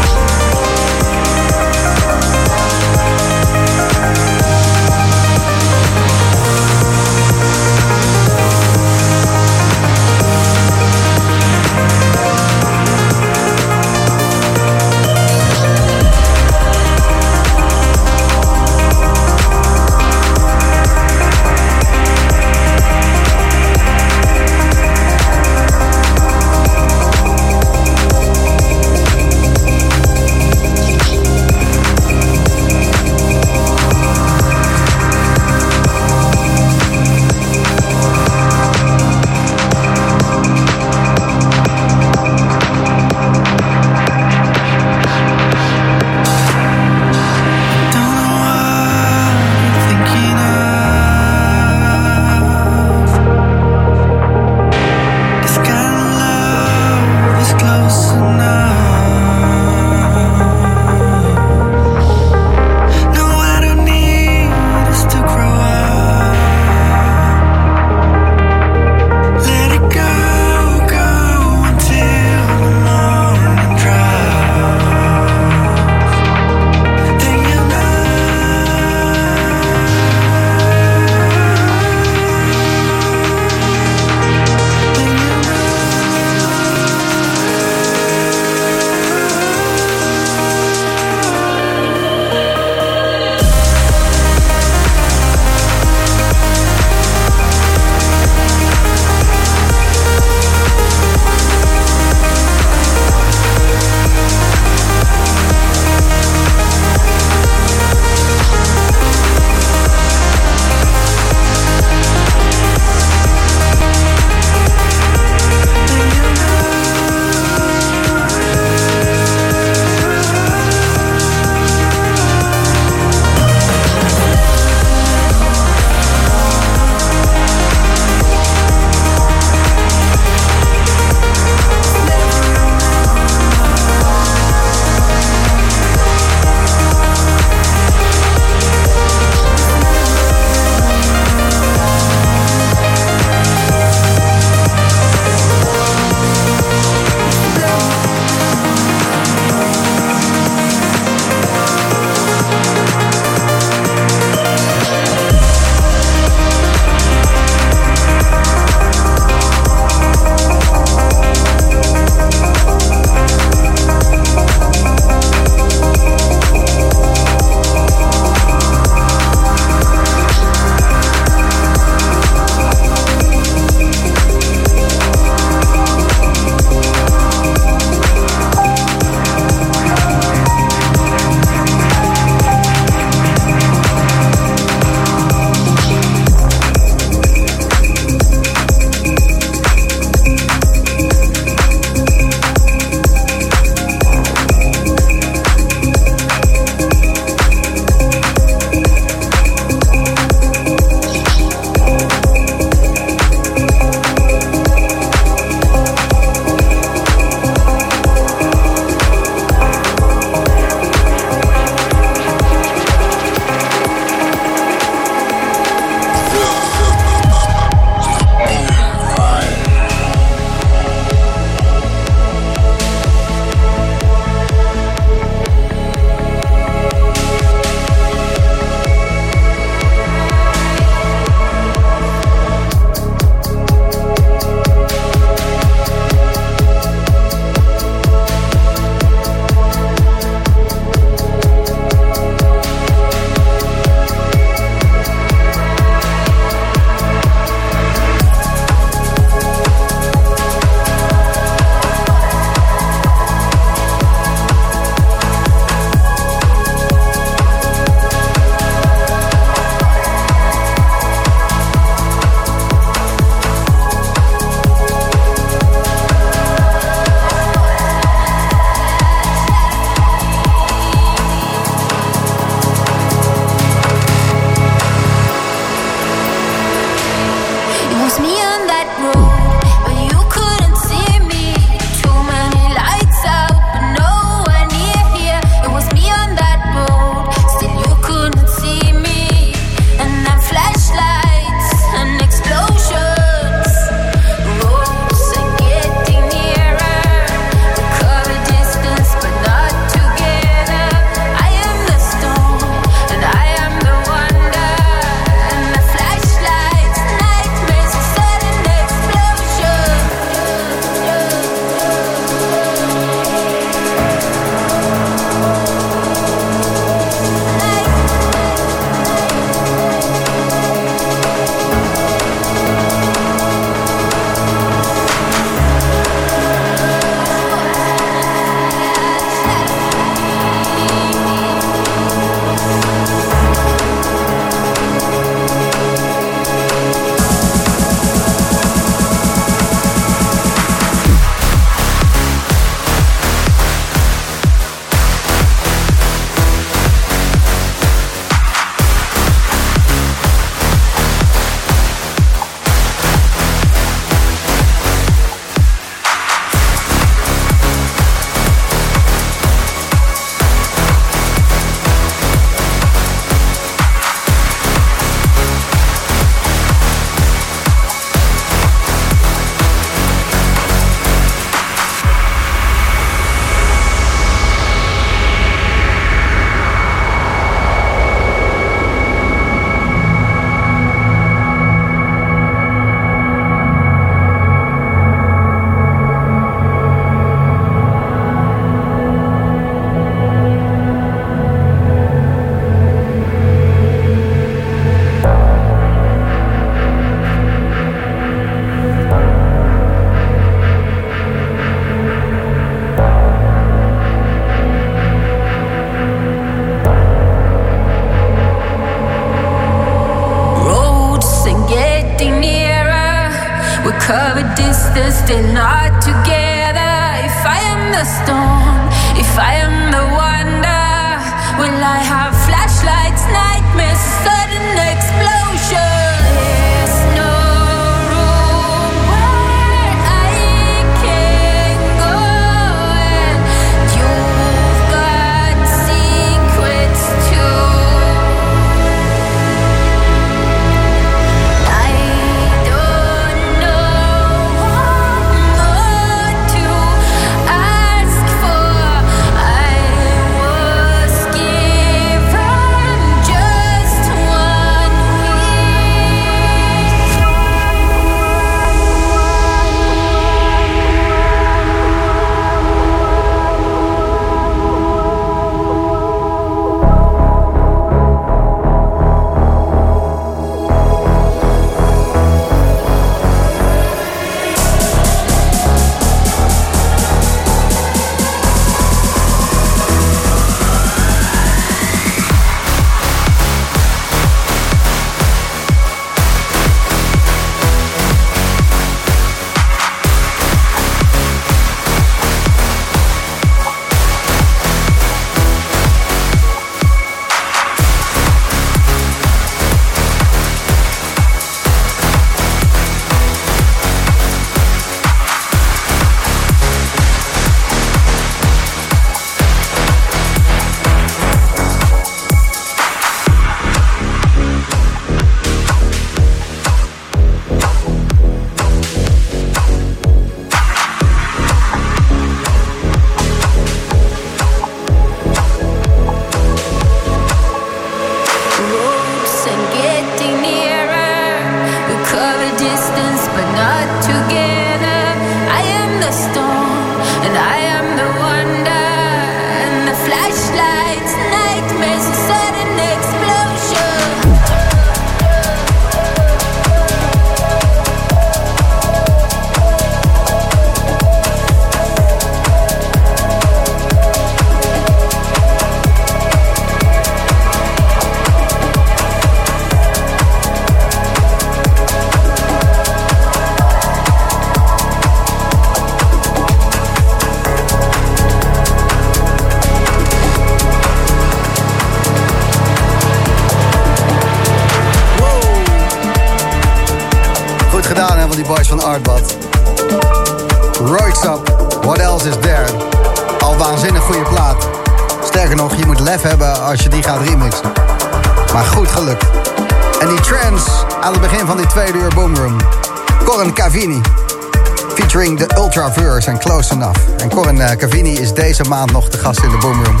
deze 598.56 598.68
maand 598.70 598.92
nog 598.92 599.08
de 599.08 599.18
gast 599.18 599.42
in 599.42 599.50
de 599.50 599.56
Boomroom. 599.56 600.00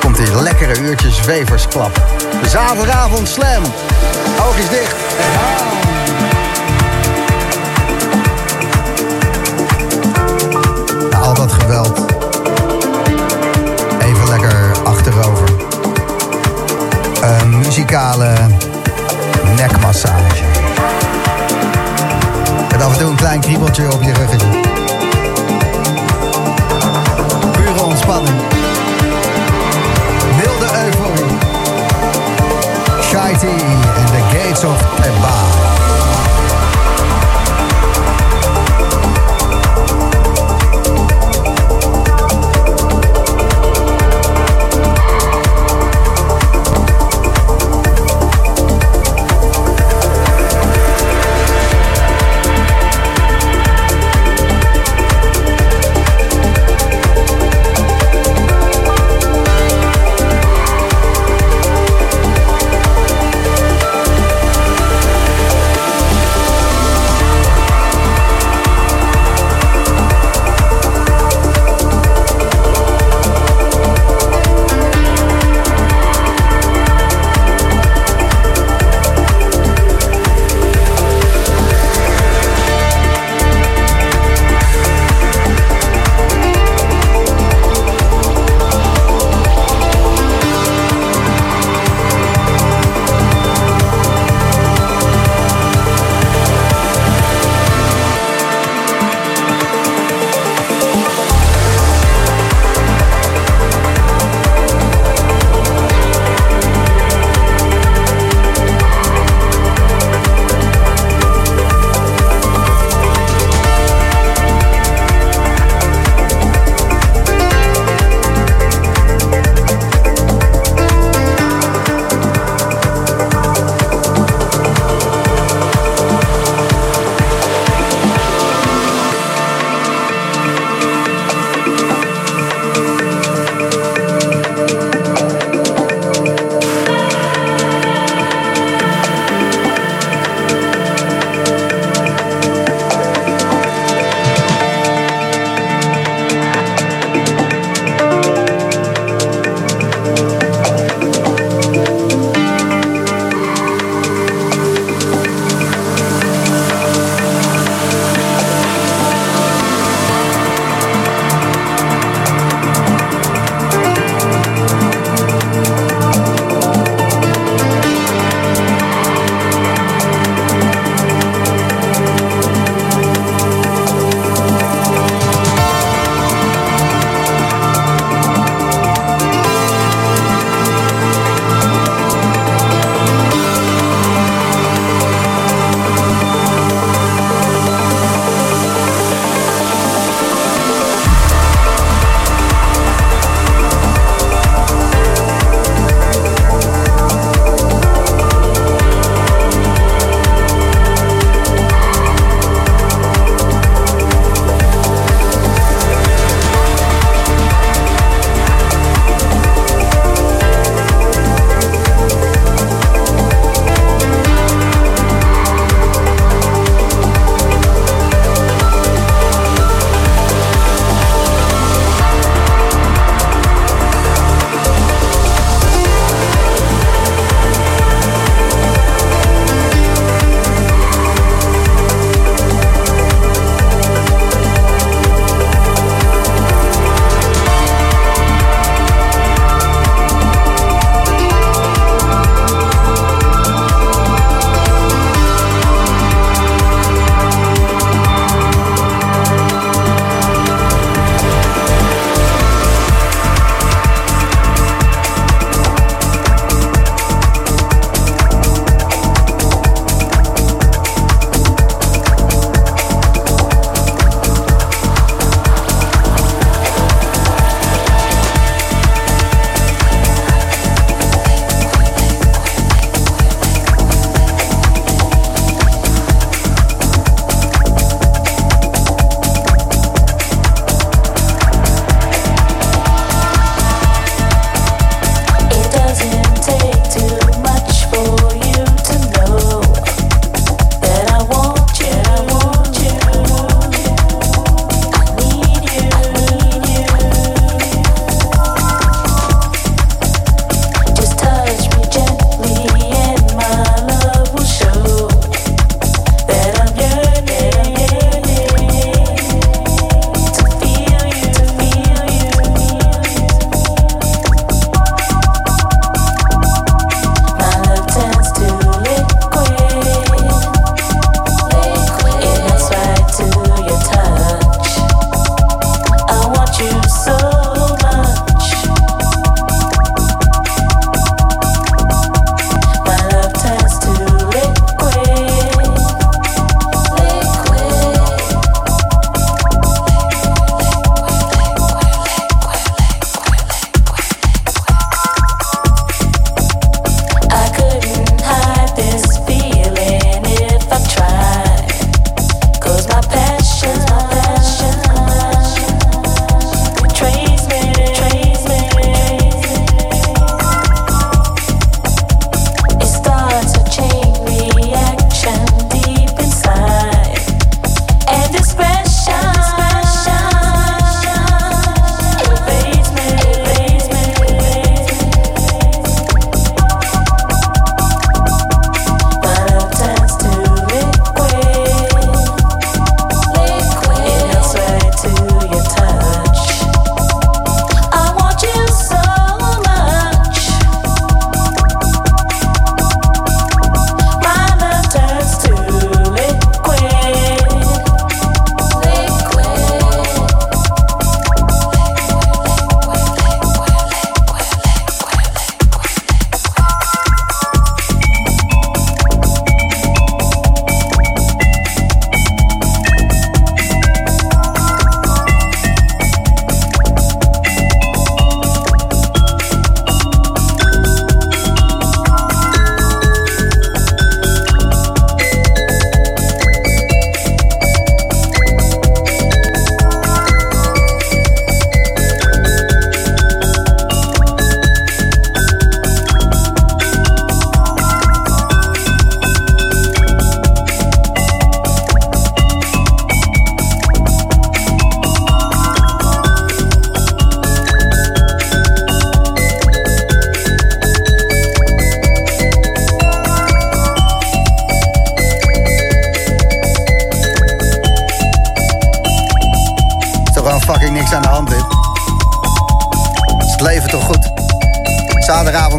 Komt 0.00 0.18
in 0.18 0.42
lekkere 0.42 0.80
uurtjes 0.80 1.24
weversklap. 1.24 2.02
Zaterdagavond 2.46 3.28
slam. 3.28 3.62
Oogjes 4.46 4.68
dicht. 4.68 4.94
Al 11.22 11.34
dat 11.34 11.52
geweld. 11.52 12.00
Even 14.00 14.28
lekker 14.28 14.82
achterover. 14.84 15.48
Muzikale 17.46 18.35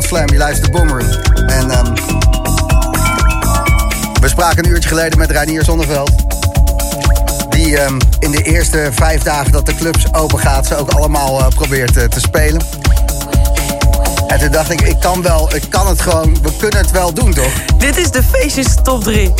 Zaterdagavond 0.01 0.03
Slam, 0.03 0.29
je 0.29 0.37
luistert. 0.37 0.75
En 1.47 1.71
ehm, 1.71 1.93
we 4.21 4.27
spraken 4.27 4.65
een 4.65 4.71
uurtje 4.71 4.89
geleden 4.89 5.17
met 5.17 5.31
Reinier 5.31 5.63
Zonneveld. 5.63 6.11
Die 7.49 7.77
ehm, 7.77 7.97
in 8.19 8.31
de 8.31 8.41
eerste 8.41 8.89
vijf 8.91 9.21
dagen 9.21 9.51
dat 9.51 9.65
de 9.65 9.75
clubs 9.75 10.13
open 10.13 10.39
gaat... 10.39 10.65
ze 10.65 10.75
ook 10.75 10.89
allemaal 10.91 11.39
eh, 11.39 11.47
probeert 11.47 11.97
eh, 11.97 12.03
te 12.03 12.19
spelen. 12.19 12.61
En 14.27 14.39
toen 14.39 14.51
dacht 14.51 14.71
ik, 14.71 14.81
ik 14.81 14.99
kan 14.99 15.21
wel, 15.21 15.55
ik 15.55 15.63
kan 15.69 15.87
het 15.87 16.01
gewoon... 16.01 16.37
We 16.41 16.51
kunnen 16.57 16.79
het 16.79 16.91
wel 16.91 17.13
doen, 17.13 17.33
toch? 17.33 17.53
Dit 17.77 17.97
is 17.97 18.11
de 18.11 18.23
feestjes 18.23 18.75
top 18.83 19.03
3. 19.03 19.33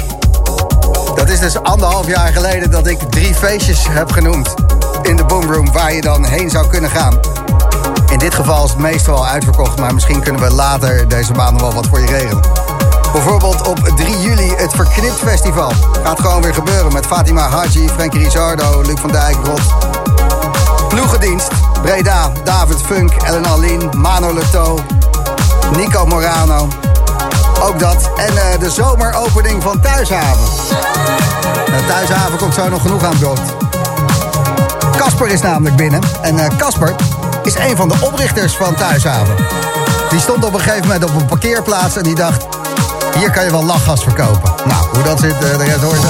Dat 1.16 1.30
is 1.30 1.40
dus 1.40 1.62
anderhalf 1.64 2.08
jaar 2.08 2.34
geleden 2.34 2.72
dat 2.72 2.88
ik 2.88 2.98
drie 3.00 3.34
feestjes 3.34 3.88
heb 3.90 4.12
genoemd 4.12 4.54
in 5.02 5.16
de 5.16 5.26
Boomroom 5.26 5.72
waar 5.72 5.94
je 5.94 6.02
dan 6.02 6.26
heen 6.26 6.50
zou 6.50 6.68
kunnen 6.68 6.90
gaan. 6.90 7.37
In 8.12 8.20
dit 8.20 8.36
geval 8.36 8.64
is 8.66 8.70
het 8.70 8.80
meestal 8.80 9.16
al 9.16 9.28
uitverkocht, 9.28 9.80
maar 9.80 9.94
misschien 9.94 10.22
kunnen 10.22 10.42
we 10.42 10.52
later 10.52 11.08
deze 11.08 11.34
maand 11.34 11.62
wel 11.62 11.74
wat 11.74 11.88
voor 11.88 12.00
je 12.00 12.06
regelen. 12.06 12.42
Bijvoorbeeld 13.12 13.68
op 13.68 13.80
3 13.96 14.20
juli 14.20 14.54
het 14.56 14.74
Verknipt 14.74 15.20
Festival. 15.20 15.72
Gaat 16.04 16.20
gewoon 16.20 16.42
weer 16.42 16.54
gebeuren 16.54 16.94
met 16.94 17.06
Fatima 17.06 17.50
Haji, 17.50 17.90
Frankie 17.90 18.24
Rizardo, 18.24 18.82
Luc 18.82 19.00
van 19.00 19.12
Dijk, 19.12 19.36
Rot. 19.44 19.62
Ploegendienst, 20.90 21.50
Breda, 21.82 22.32
David 22.44 22.82
Funk, 22.82 23.12
Ellen 23.14 23.60
Lien, 23.60 23.90
Mano 23.98 24.34
Leto, 24.34 24.80
Nico 25.76 26.06
Morano. 26.06 26.68
Ook 27.62 27.80
dat. 27.80 28.10
En 28.16 28.38
eh, 28.38 28.60
de 28.60 28.72
zomeropening 28.72 29.64
van 29.64 29.82
Thuishaven. 29.82 30.48
Nou, 31.72 31.86
Thuishaven 31.86 32.38
komt 32.38 32.54
zo 32.54 32.70
nog 32.70 32.82
genoeg 32.82 33.04
aan 33.04 33.20
bod. 33.20 33.40
Casper 34.98 35.28
is 35.28 35.42
namelijk 35.42 35.76
binnen. 35.76 36.02
En 36.22 36.40
eh, 36.40 36.46
Casper 36.58 36.96
is 37.48 37.56
een 37.56 37.76
van 37.76 37.88
de 37.88 37.96
oprichters 38.02 38.56
van 38.56 38.76
Thuishaven. 38.76 39.36
Die 40.10 40.20
stond 40.20 40.46
op 40.46 40.54
een 40.54 40.60
gegeven 40.60 40.82
moment 40.82 41.04
op 41.04 41.16
een 41.16 41.26
parkeerplaats 41.26 41.96
en 41.96 42.04
die 42.04 42.16
dacht... 42.16 42.46
hier 43.18 43.32
kan 43.32 43.44
je 43.44 43.52
wel 43.52 43.64
lachgas 43.64 44.04
verkopen. 44.04 44.54
Nou, 44.66 44.86
hoe 44.94 45.04
dat 45.04 45.20
zit, 45.20 45.34
eh, 45.34 45.58
de 45.58 45.64
rest 45.64 45.82
hoor 45.82 45.94
je 45.94 46.02
zo. 46.02 46.08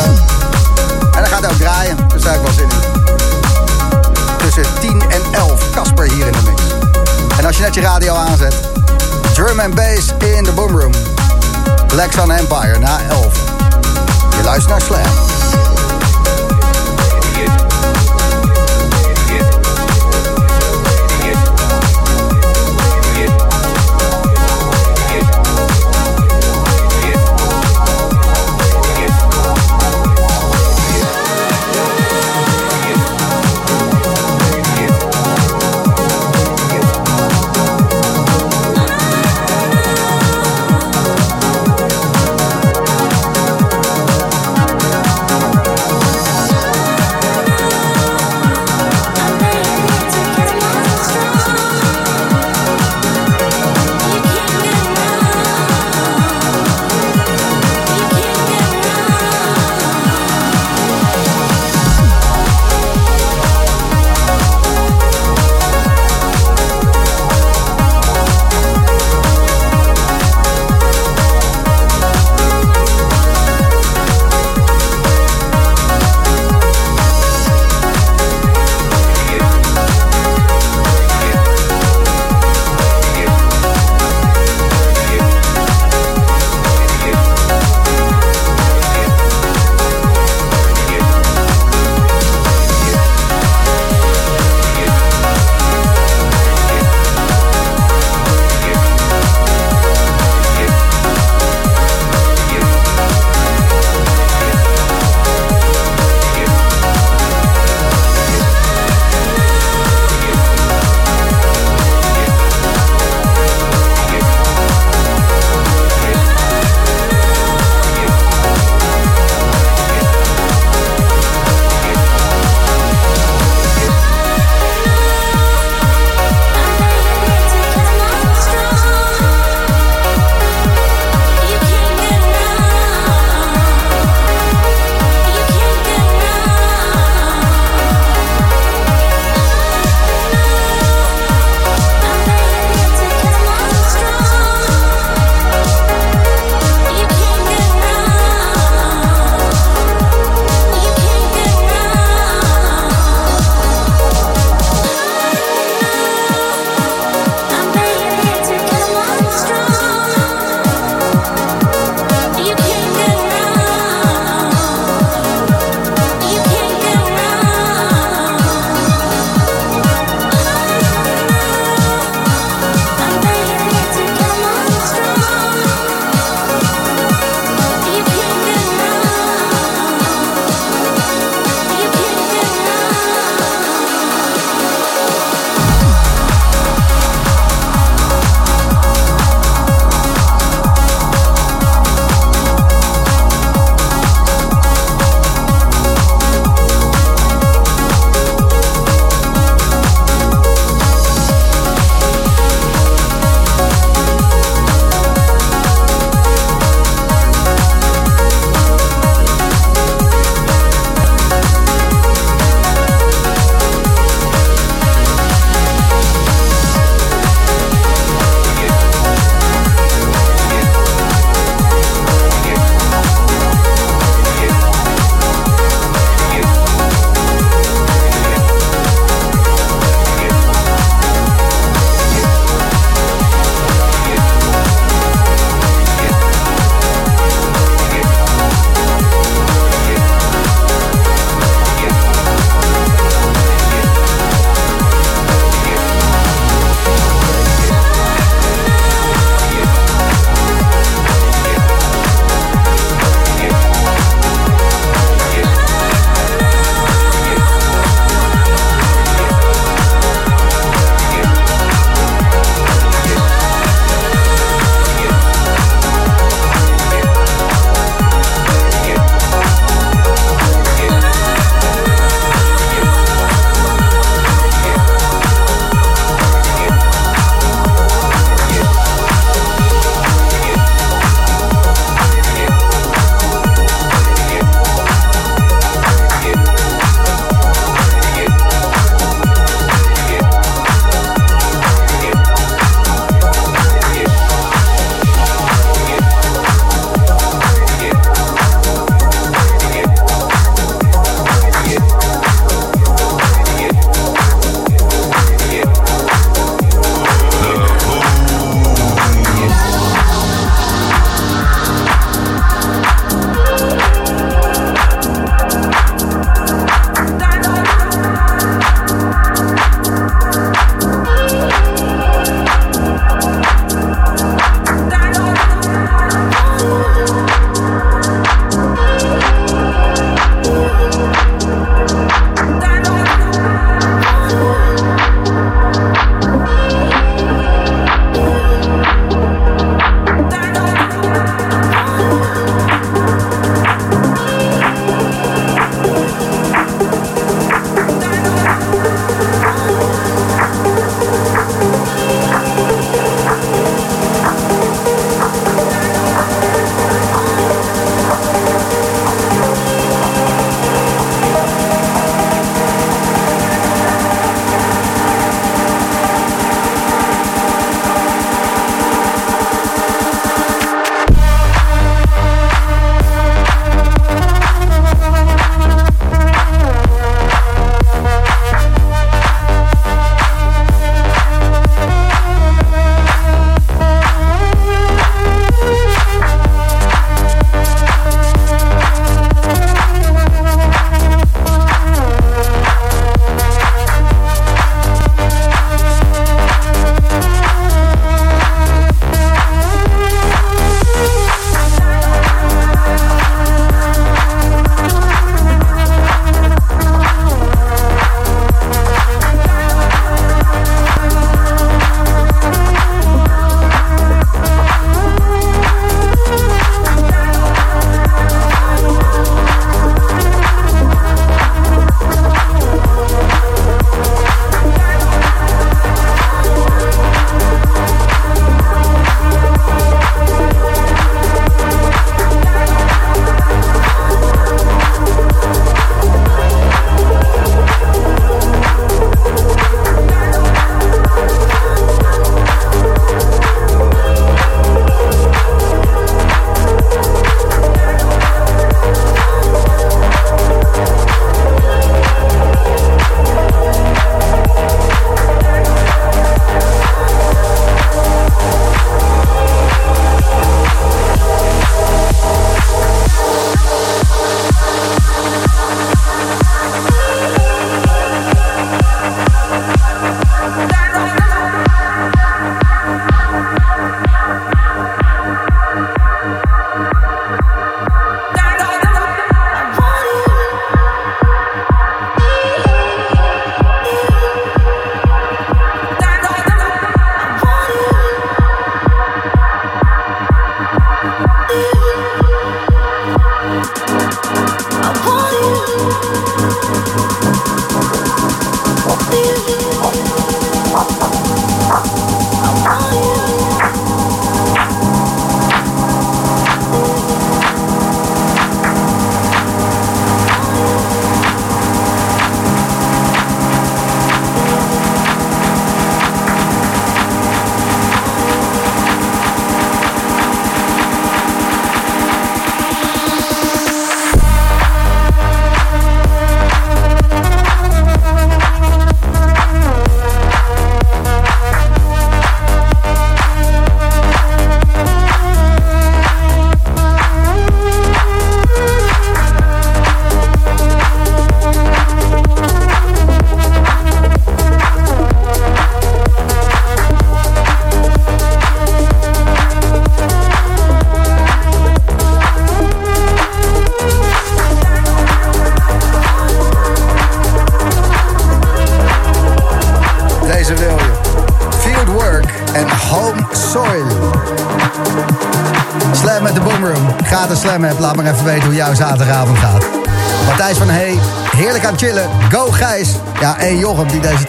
En 1.12 1.24
dat 1.24 1.28
gaat 1.28 1.46
ook 1.46 1.58
draaien, 1.58 1.98
dus 2.08 2.22
daar 2.22 2.34
heb 2.34 2.42
ik 2.42 2.48
wel 2.48 2.56
zin 2.56 2.70
in. 2.70 3.06
Tussen 4.38 4.64
10 4.80 5.02
en 5.02 5.22
11, 5.32 5.72
Casper 5.72 6.12
hier 6.12 6.26
in 6.26 6.32
de 6.32 6.42
mix. 6.46 6.62
En 7.38 7.46
als 7.46 7.58
je 7.58 7.64
net 7.64 7.74
je 7.74 7.82
radio 7.82 8.16
aanzet... 8.16 8.56
Drum 9.34 9.60
and 9.60 9.76
bass 9.76 10.14
in 10.36 10.44
de 10.44 10.52
boomroom. 10.52 10.92
Black 11.88 12.12
Sun 12.12 12.32
Empire 12.32 12.80
na 12.80 13.00
11. 13.10 13.34
Je 14.38 14.44
luistert 14.44 14.70
naar 14.70 14.82
Slam. 14.82 15.27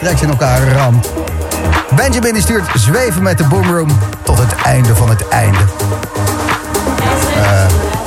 Tracks 0.01 0.21
in 0.21 0.29
elkaar 0.29 0.67
ramt. 0.67 1.09
Benjamin 1.95 2.41
stuurt 2.41 2.69
zweven 2.73 3.23
met 3.23 3.37
de 3.37 3.43
boomroom 3.43 3.89
tot 4.23 4.37
het 4.37 4.55
einde 4.55 4.95
van 4.95 5.09
het 5.09 5.27
einde. 5.27 5.59
Eh, 7.35 7.65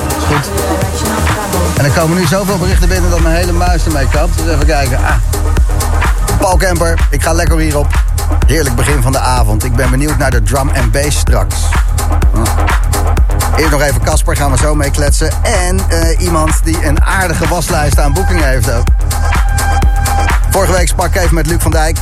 is 0.09 0.25
goed. 0.25 0.51
En 1.79 1.85
er 1.85 1.91
komen 1.91 2.17
nu 2.19 2.27
zoveel 2.27 2.59
berichten 2.59 2.89
binnen 2.89 3.11
dat 3.11 3.21
mijn 3.21 3.35
hele 3.35 3.53
muis 3.53 3.85
ermee 3.85 4.09
kapt. 4.09 4.37
Dus 4.37 4.55
even 4.55 4.67
kijken. 4.67 4.99
Ah. 4.99 5.15
Paul 6.39 6.57
Kemper, 6.57 6.99
ik 7.11 7.23
ga 7.23 7.33
lekker 7.33 7.59
hierop. 7.59 7.87
Heerlijk 8.47 8.77
begin 8.77 9.03
van 9.03 9.13
de 9.13 9.19
avond. 9.19 9.65
Ik 9.65 9.75
ben 9.75 9.91
benieuwd 9.91 10.19
naar 10.19 10.31
de 10.31 10.43
drum 10.43 10.69
en 10.69 10.91
bass 10.91 11.19
straks. 11.19 11.57
Hm. 12.33 12.41
Eerst 13.57 13.71
nog 13.71 13.83
even 13.83 14.03
Casper, 14.03 14.37
gaan 14.37 14.51
we 14.51 14.57
zo 14.57 14.75
mee 14.75 14.91
kletsen. 14.91 15.31
En 15.43 15.81
eh, 15.89 16.21
iemand 16.21 16.61
die 16.65 16.87
een 16.87 17.03
aardige 17.03 17.49
waslijst 17.49 17.99
aan 17.99 18.13
boekingen 18.13 18.49
heeft 18.49 18.73
ook. 18.73 18.87
Vorige 20.53 20.73
week 20.73 20.89
sprak 20.89 21.15
ik 21.15 21.23
even 21.23 21.35
met 21.35 21.47
Luc 21.47 21.63
van 21.63 21.71
Dijk. 21.71 21.99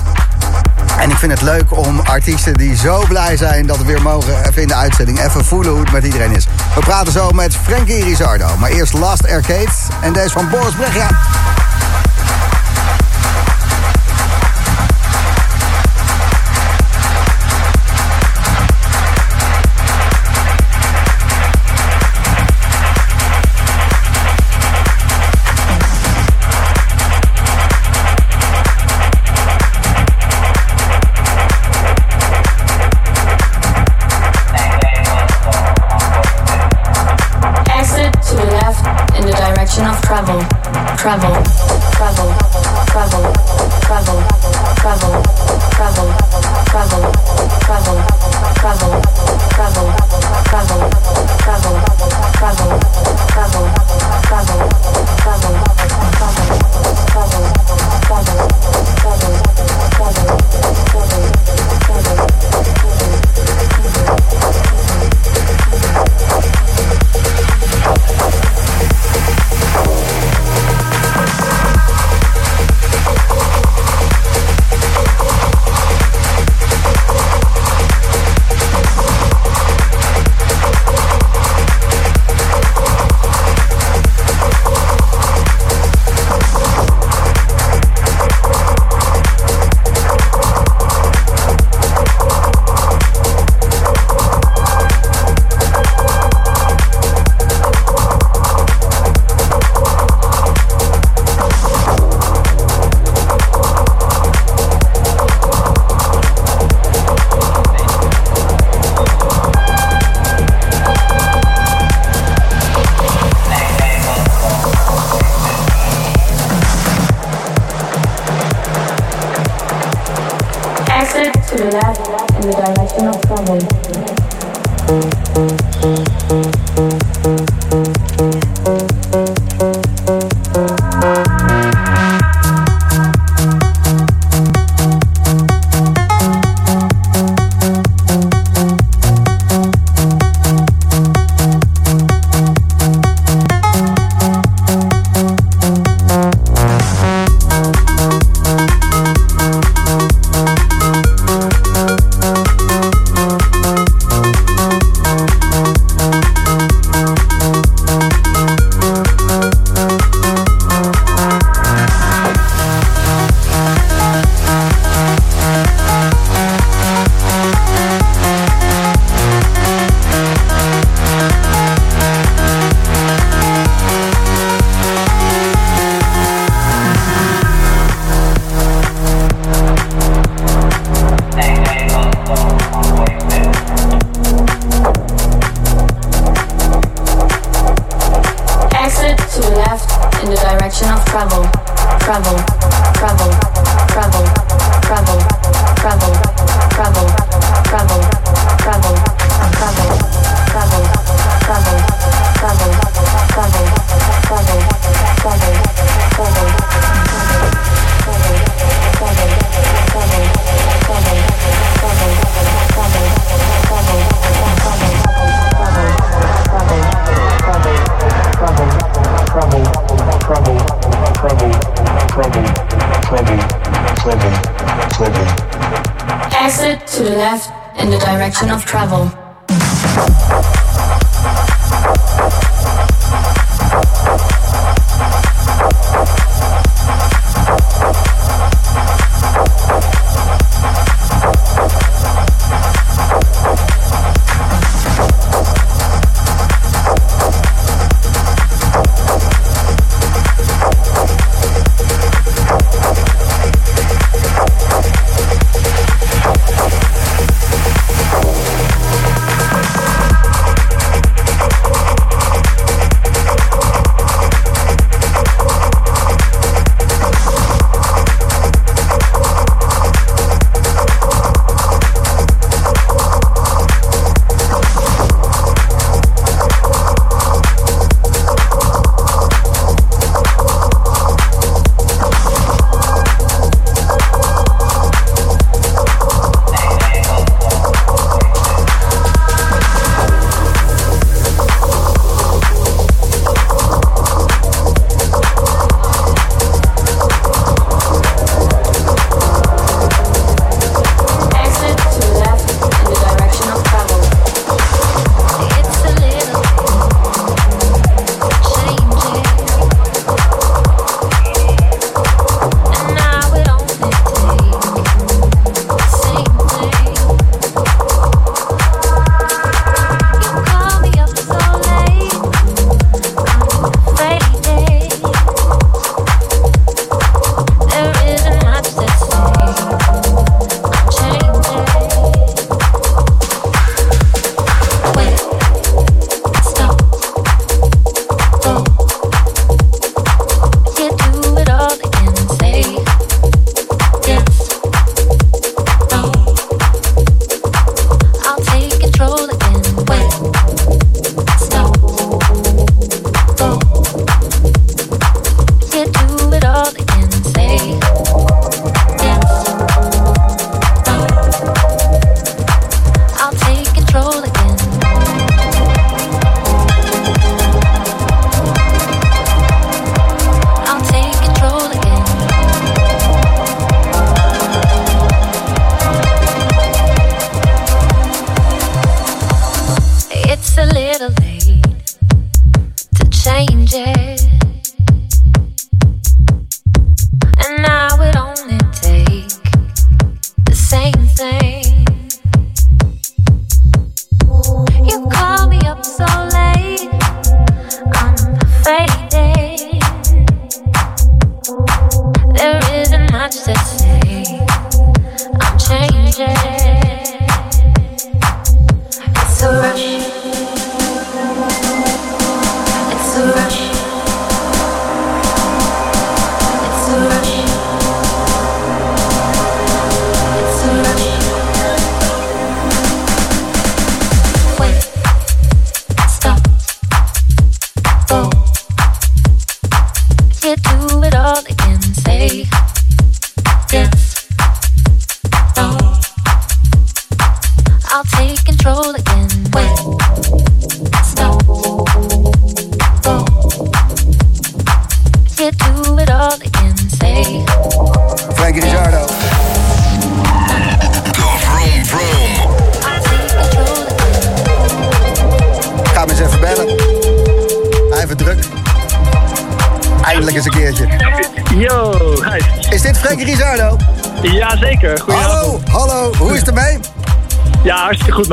En 0.99 1.11
ik 1.11 1.17
vind 1.17 1.33
het 1.33 1.43
leuk 1.43 1.77
om 1.77 2.01
artiesten 2.01 2.55
die 2.55 2.77
zo 2.77 3.05
blij 3.09 3.37
zijn 3.37 3.67
dat 3.67 3.77
we 3.77 3.85
weer 3.85 4.03
mogen 4.03 4.49
even 4.49 4.63
in 4.63 4.69
de 4.69 4.75
uitzending 4.75 5.21
even 5.21 5.45
voelen 5.45 5.73
hoe 5.73 5.81
het 5.81 5.93
met 5.93 6.05
iedereen 6.05 6.33
is. 6.33 6.47
We 6.75 6.81
praten 6.81 7.13
zo 7.13 7.31
met 7.31 7.57
Frankie 7.57 8.05
Rizardo. 8.05 8.57
Maar 8.59 8.71
eerst 8.71 8.93
Last 8.93 9.29
Arcade 9.29 9.69
en 10.01 10.13
deze 10.13 10.31
van 10.31 10.49
Boris 10.49 10.75
Brecha. 10.75 11.09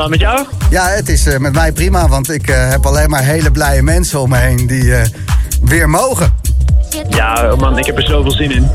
Met 0.09 0.19
jou? 0.19 0.45
Ja, 0.69 0.87
het 0.87 1.09
is 1.09 1.25
eh, 1.27 1.37
met 1.37 1.53
mij 1.53 1.71
prima, 1.71 2.07
want 2.07 2.31
ik 2.31 2.47
eh, 2.49 2.69
heb 2.69 2.85
alleen 2.85 3.09
maar 3.09 3.23
hele 3.23 3.51
blije 3.51 3.81
mensen 3.83 4.19
om 4.21 4.29
me 4.29 4.37
heen 4.37 4.67
die 4.67 4.95
eh, 4.95 5.05
weer 5.61 5.89
mogen. 5.89 6.33
Ja 7.09 7.55
man, 7.57 7.77
ik 7.77 7.85
heb 7.85 7.97
er 7.97 8.03
zoveel 8.03 8.31
zin 8.31 8.51
in. 8.51 8.69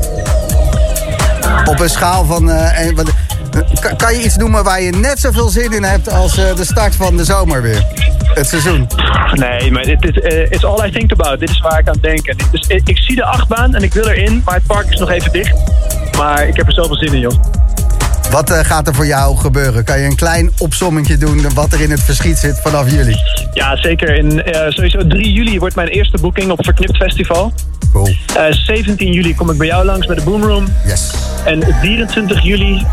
Op 1.65 1.79
een 1.79 1.89
schaal 1.89 2.25
van... 2.25 2.45
wat- 2.95 3.11
kan, 3.79 3.95
kan 3.95 4.13
je 4.17 4.23
iets 4.23 4.37
noemen 4.37 4.63
waar 4.63 4.81
je 4.81 4.91
net 4.91 5.19
zoveel 5.19 5.49
zin 5.49 5.71
in 5.73 5.83
hebt 5.83 6.09
als 6.11 6.33
de 6.35 6.55
start 6.65 6.95
van 6.95 7.17
de 7.17 7.23
zomer 7.23 7.61
weer? 7.61 7.85
Het 8.33 8.47
seizoen. 8.47 8.87
Nee, 9.33 9.71
maar 9.71 9.83
dit 9.83 10.03
is 10.05 10.15
it's 10.49 10.63
all 10.63 10.87
I 10.87 10.91
think 10.91 11.11
about. 11.11 11.39
Dit 11.39 11.49
is 11.49 11.59
waar 11.59 11.79
ik 11.79 11.87
aan 11.87 11.97
denk. 12.01 12.27
En 12.27 12.37
dus, 12.51 12.67
ik, 12.67 12.89
ik 12.89 12.97
zie 12.97 13.15
de 13.15 13.23
achtbaan 13.23 13.75
en 13.75 13.83
ik 13.83 13.93
wil 13.93 14.07
erin, 14.07 14.41
maar 14.45 14.53
het 14.55 14.63
park 14.65 14.89
is 14.89 14.99
nog 14.99 15.09
even 15.09 15.31
dicht. 15.31 15.53
Maar 16.17 16.47
ik 16.47 16.55
heb 16.55 16.67
er 16.67 16.73
zoveel 16.73 16.95
zin 16.95 17.13
in, 17.13 17.19
joh. 17.19 17.33
Wat 18.33 18.49
eh, 18.49 18.59
gaat 18.59 18.87
er 18.87 18.93
voor 18.93 19.05
jou 19.05 19.37
gebeuren? 19.37 19.83
Kan 19.83 19.99
je 19.99 20.05
een 20.05 20.15
klein 20.15 20.51
opsommetje 20.57 21.17
doen 21.17 21.53
wat 21.53 21.73
er 21.73 21.81
in 21.81 21.91
het 21.91 22.03
verschiet 22.03 22.37
zit 22.37 22.59
vanaf 22.61 22.91
juli? 22.91 23.15
Ja, 23.53 23.75
zeker. 23.75 24.15
In, 24.15 24.43
eh, 24.43 24.69
sowieso 24.69 25.07
3 25.07 25.31
juli 25.31 25.59
wordt 25.59 25.75
mijn 25.75 25.87
eerste 25.87 26.17
boeking 26.21 26.51
op 26.51 26.63
Verknipt 26.63 26.97
Festival. 26.97 27.53
Cool. 27.91 28.15
Eh, 28.35 28.45
17 28.49 29.11
juli 29.11 29.35
kom 29.35 29.49
ik 29.49 29.57
bij 29.57 29.67
jou 29.67 29.85
langs 29.85 30.07
bij 30.07 30.15
de 30.15 30.21
Boomroom. 30.21 30.65
Yes. 30.85 31.13
En 31.45 31.63
24 31.81 32.43
juli 32.43 32.85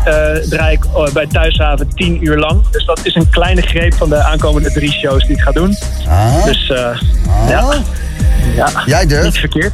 draai 0.49 0.73
ik 0.73 1.13
bij 1.13 1.27
Thuishaven 1.27 1.95
10 1.95 2.25
uur 2.25 2.37
lang. 2.37 2.69
Dus 2.71 2.85
dat 2.85 2.99
is 3.03 3.15
een 3.15 3.29
kleine 3.29 3.61
greep 3.61 3.93
van 3.93 4.09
de 4.09 4.23
aankomende 4.23 4.71
drie 4.71 4.91
shows 4.91 5.23
die 5.27 5.35
ik 5.35 5.41
ga 5.41 5.51
doen. 5.51 5.77
Ah. 6.07 6.45
Dus 6.45 6.69
eh, 6.69 6.99
ja. 7.49 7.73
ja. 8.55 8.69
Jij 8.85 9.05
durft? 9.05 9.25
Niet 9.25 9.37
verkeerd. 9.37 9.73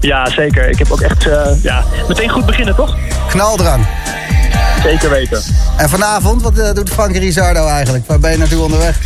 Ja, 0.00 0.30
zeker. 0.30 0.68
Ik 0.68 0.78
heb 0.78 0.90
ook 0.90 1.00
echt 1.00 1.26
ja, 1.62 1.84
meteen 2.08 2.28
goed 2.28 2.46
beginnen, 2.46 2.74
toch? 2.74 2.96
Knal 3.28 3.60
eraan. 3.60 3.86
Zeker 4.82 5.10
weten. 5.10 5.42
En 5.76 5.88
vanavond, 5.88 6.42
wat 6.42 6.58
eh, 6.58 6.72
doet 6.72 6.90
Frankie 6.90 7.20
Rizardo 7.20 7.66
eigenlijk? 7.66 8.06
Waar 8.06 8.20
ben 8.20 8.30
je 8.30 8.38
naartoe 8.38 8.62
onderweg? 8.62 8.98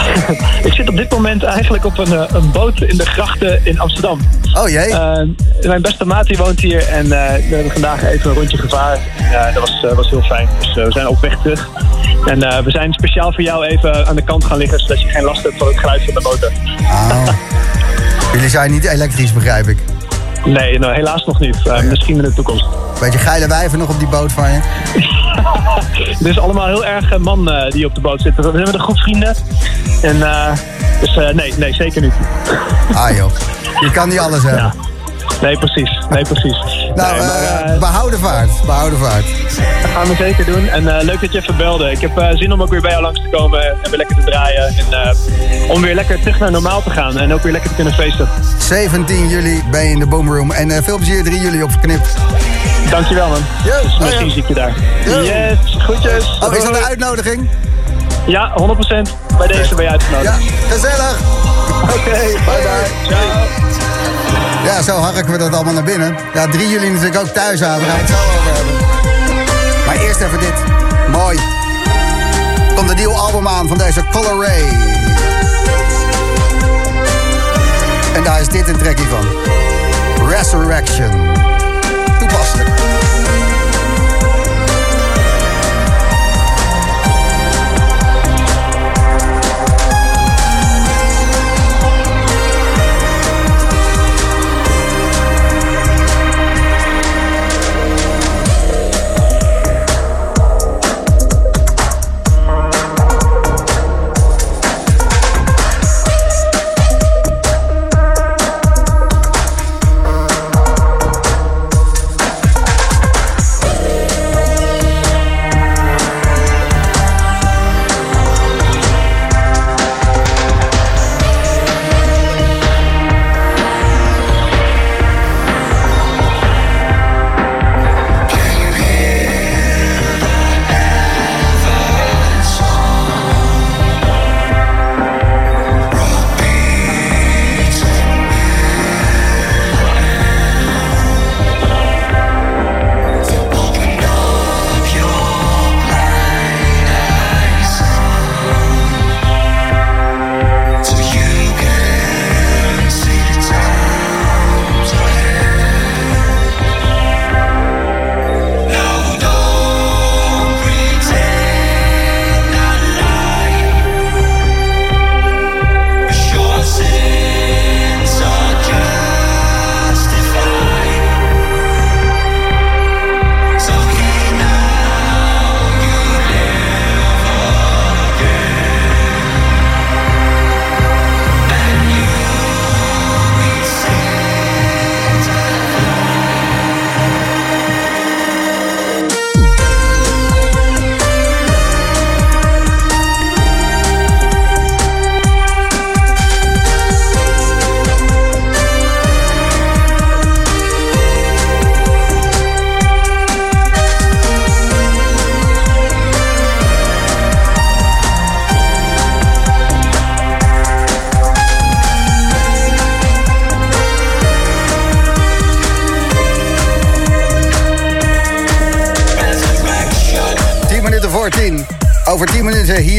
ik 0.68 0.72
zit 0.72 0.88
op 0.88 0.96
dit 0.96 1.10
moment 1.10 1.42
eigenlijk 1.42 1.84
op 1.84 1.98
een, 1.98 2.12
eh, 2.12 2.24
een 2.32 2.50
boot 2.50 2.80
in 2.80 2.96
de 2.96 3.06
grachten 3.06 3.60
in 3.64 3.80
Amsterdam. 3.80 4.20
Oh 4.54 4.68
jee. 4.68 4.88
Eh, 4.88 5.28
mijn 5.62 5.82
beste 5.82 6.04
maat 6.04 6.26
die 6.26 6.36
woont 6.36 6.60
hier 6.60 6.88
en 6.88 7.08
we 7.08 7.14
hebben 7.14 7.72
vandaag 7.72 8.04
even 8.04 8.30
een 8.30 8.36
rondje 8.36 8.56
gevaren. 8.56 9.00
Ja, 9.30 9.52
dat 9.52 9.60
was, 9.60 9.94
was 9.94 10.10
heel 10.10 10.22
fijn. 10.22 10.48
Dus 10.58 10.74
we 10.74 10.92
zijn 10.92 11.08
op 11.08 11.20
weg 11.20 11.36
terug. 11.42 11.68
En 12.26 12.38
we 12.64 12.70
zijn 12.70 12.92
speciaal 12.92 13.32
voor 13.32 13.42
jou 13.42 13.66
even 13.66 14.06
aan 14.06 14.16
de 14.16 14.24
kant 14.24 14.44
gaan 14.44 14.58
liggen, 14.58 14.78
zodat 14.78 15.00
je 15.00 15.08
geen 15.08 15.24
last 15.24 15.42
hebt 15.42 15.58
van 15.58 15.66
het 15.66 15.78
geluid 15.78 16.04
van 16.04 16.14
de 16.14 16.20
motor. 16.20 16.52
Ah. 16.82 17.28
Jullie 18.32 18.48
zijn 18.48 18.70
niet 18.70 18.84
elektrisch, 18.84 19.32
begrijp 19.32 19.68
ik. 19.68 19.78
Nee, 20.44 20.78
nou, 20.78 20.94
helaas 20.94 21.24
nog 21.24 21.40
niet. 21.40 21.66
Eh, 21.66 21.82
Misschien 21.82 22.16
in 22.16 22.22
de 22.22 22.32
toekomst. 22.32 22.66
Beetje 23.00 23.18
geile 23.18 23.48
wijven 23.48 23.78
nog 23.78 23.88
op 23.88 23.98
die 23.98 24.08
boot 24.08 24.32
van 24.32 24.52
je? 24.52 24.60
Het 26.18 26.26
is 26.26 26.38
allemaal 26.38 26.66
heel 26.66 26.84
erg 26.84 27.12
eh, 27.12 27.18
man 27.18 27.50
eh, 27.50 27.70
die 27.70 27.86
op 27.86 27.94
de 27.94 28.00
boot 28.00 28.20
zitten. 28.20 28.52
We 28.52 28.56
hebben 28.56 28.74
een 28.74 28.80
groep 28.80 28.98
vrienden. 28.98 29.36
En, 30.02 30.18
dus 31.00 31.14
nee, 31.32 31.54
nee, 31.56 31.74
zeker 31.74 32.02
niet. 32.02 32.12
Ah 32.94 33.16
joh, 33.16 33.30
je 33.80 33.90
kan 33.90 34.08
niet 34.08 34.18
alles 34.18 34.42
hebben. 34.42 34.72
Nee, 35.40 35.58
precies. 35.58 35.98
Nee, 36.10 36.22
precies. 36.22 36.56
Nou, 36.94 37.18
Nee, 37.18 37.26
maar, 37.26 37.42
eh, 37.42 37.74
eh, 37.74 37.80
behouden 37.80 38.18
vaart. 38.18 38.50
Behouden 38.66 38.98
vaart. 38.98 39.24
Dat 39.82 39.90
gaan 39.90 40.08
we 40.08 40.14
zeker 40.14 40.44
doen. 40.44 40.68
En 40.68 40.98
eh, 40.98 41.04
leuk 41.04 41.20
dat 41.20 41.32
je 41.32 41.38
even 41.38 41.56
belde. 41.56 41.90
Ik 41.90 42.00
heb 42.00 42.30
zin 42.34 42.52
om 42.52 42.62
ook 42.62 42.70
weer 42.70 42.80
bij 42.80 42.90
jou 42.90 43.02
langs 43.02 43.20
te 43.20 43.28
komen 43.28 43.62
en 43.62 43.90
weer 43.90 43.96
lekker 43.96 44.16
te 44.16 44.24
draaien. 44.24 44.66
En 44.66 45.70
om 45.70 45.82
weer 45.82 45.94
lekker 45.94 46.20
terug 46.20 46.38
naar 46.38 46.50
normaal 46.50 46.82
te 46.82 46.90
gaan 46.90 47.18
en 47.18 47.32
ook 47.32 47.42
weer 47.42 47.52
lekker 47.52 47.70
te 47.70 47.76
kunnen 47.76 47.94
feesten. 47.94 48.28
17 48.58 49.28
juli 49.28 49.62
ben 49.70 49.84
je 49.84 49.90
in 49.90 49.98
de 49.98 50.06
Boomroom. 50.06 50.50
En 50.50 50.84
veel 50.84 50.96
plezier 50.96 51.24
3 51.24 51.40
juli 51.40 51.62
op 51.62 51.70
Verknipt. 51.70 52.14
Dankjewel 52.90 53.28
man. 53.28 53.42
Dus 53.64 53.72
oh, 53.74 54.00
misschien 54.00 54.26
ja. 54.26 54.32
zie 54.32 54.42
ik 54.42 54.48
je 54.48 54.54
daar. 54.54 54.74
Yo. 55.04 55.22
Yes, 55.22 55.58
groetjes. 55.78 56.38
Oh, 56.42 56.54
is 56.54 56.62
dat 56.62 56.76
een 56.76 56.84
uitnodiging? 56.84 57.48
Ja, 58.26 58.52
100%. 58.52 59.36
Bij 59.38 59.46
deze 59.46 59.74
ben 59.74 59.84
je 59.84 59.90
uitgenodigd. 59.90 60.42
Ja, 60.42 60.48
gezellig. 60.68 61.18
Oké, 61.82 62.10
bye 62.10 62.40
bye. 62.44 63.06
Ciao. 63.06 64.19
Ja, 64.70 64.82
zo 64.82 64.96
harken 64.96 65.32
we 65.32 65.38
dat 65.38 65.54
allemaal 65.54 65.72
naar 65.72 65.82
binnen. 65.82 66.16
Ja, 66.34 66.46
3 66.46 66.68
juli 66.68 66.88
natuurlijk 66.88 67.18
ook 67.18 67.26
thuis 67.26 67.62
aan. 67.62 67.78
We 67.78 67.84
gaan 67.84 67.98
het 67.98 68.08
zo 68.08 68.14
over 68.14 68.54
hebben. 68.54 68.74
Maar 69.86 69.96
eerst 69.96 70.20
even 70.20 70.38
dit. 70.38 70.52
Mooi. 71.10 71.38
Komt 72.74 72.90
een 72.90 72.96
nieuw 72.96 73.12
album 73.12 73.48
aan 73.48 73.68
van 73.68 73.78
deze 73.78 74.04
Color 74.10 74.44
Ray. 74.44 74.68
En 78.14 78.24
daar 78.24 78.40
is 78.40 78.48
dit 78.48 78.68
een 78.68 78.78
trekje 78.78 79.04
van. 79.04 79.26
Resurrection. 80.28 81.29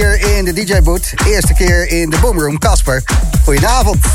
Hier 0.01 0.37
in 0.37 0.45
de 0.45 0.53
DJ-boot. 0.53 1.13
Eerste 1.27 1.53
keer 1.53 1.87
in 1.87 2.09
de 2.09 2.17
Boomroom. 2.19 2.59
Casper, 2.59 3.03
goedenavond. 3.43 4.05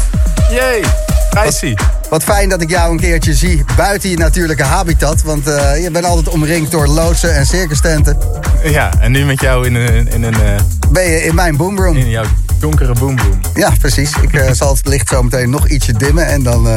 Jee, 0.51 0.83
Gijsie. 1.31 1.79
Wat 2.11 2.23
fijn 2.25 2.49
dat 2.49 2.63
ik 2.63 2.71
jou 2.71 2.91
een 2.91 3.01
keertje 3.01 3.35
zie 3.35 3.65
buiten 3.77 4.11
je 4.11 4.17
natuurlijke 4.17 4.63
habitat. 4.63 5.23
Want 5.23 5.47
eh, 5.47 5.83
je 5.83 5.91
bent 5.91 6.05
altijd 6.05 6.29
omringd 6.29 6.71
door 6.71 6.87
loodsen 6.87 7.35
en 7.35 7.47
circustenten. 7.47 8.19
Ja, 8.65 8.93
en 9.01 9.13
nu 9.13 9.25
met 9.25 9.41
jou 9.41 9.67
in 9.67 9.75
een... 9.75 10.09
In 10.09 10.23
een 10.23 10.35
eh, 10.35 10.61
Ben 10.91 11.11
je 11.11 11.25
in 11.25 11.35
mijn 11.35 11.57
Boomroom. 11.57 11.97
in 11.97 12.11
jouw 12.11 12.25
donkere 12.59 12.93
boomboom. 12.93 13.41
Ja, 13.55 13.71
precies. 13.81 14.13
Ik 14.21 14.33
eh, 14.33 14.53
zal 14.53 14.75
het 14.75 14.87
licht 14.87 15.09
zo 15.09 15.23
meteen 15.23 15.51
nog 15.51 15.69
ietsje 15.69 15.93
dimmen. 15.93 16.27
En 16.27 16.43
dan, 16.43 16.69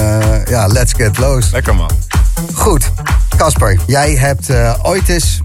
ja, 0.49 0.67
let's 0.67 0.93
get 0.93 1.17
loose. 1.17 1.51
Lekker 1.51 1.75
man. 1.75 1.89
Goed. 2.53 2.91
Casper, 3.37 3.79
jij 3.85 4.15
hebt 4.15 4.49
ooit 4.81 5.09
eens 5.09 5.41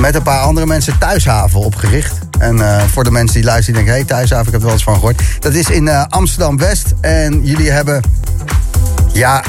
met 0.00 0.14
een 0.14 0.22
paar 0.22 0.40
andere 0.40 0.66
mensen 0.66 0.98
Thuishaven 0.98 1.60
opgericht. 1.60 2.21
En 2.42 2.60
eh, 2.60 2.82
voor 2.82 3.04
de 3.04 3.10
mensen 3.10 3.36
die 3.36 3.44
luisteren, 3.44 3.74
die 3.74 3.84
denken... 3.84 4.06
hey, 4.06 4.16
Thuishaven, 4.16 4.46
ik 4.46 4.52
heb 4.52 4.60
er 4.60 4.66
wel 4.66 4.74
eens 4.74 4.84
van 4.84 4.94
gehoord. 4.94 5.22
Dat 5.38 5.54
is 5.54 5.70
in 5.70 5.88
eh, 5.88 6.04
Amsterdam-West. 6.08 6.94
En 7.00 7.44
jullie 7.44 7.70
hebben, 7.70 8.02
ja, 9.12 9.44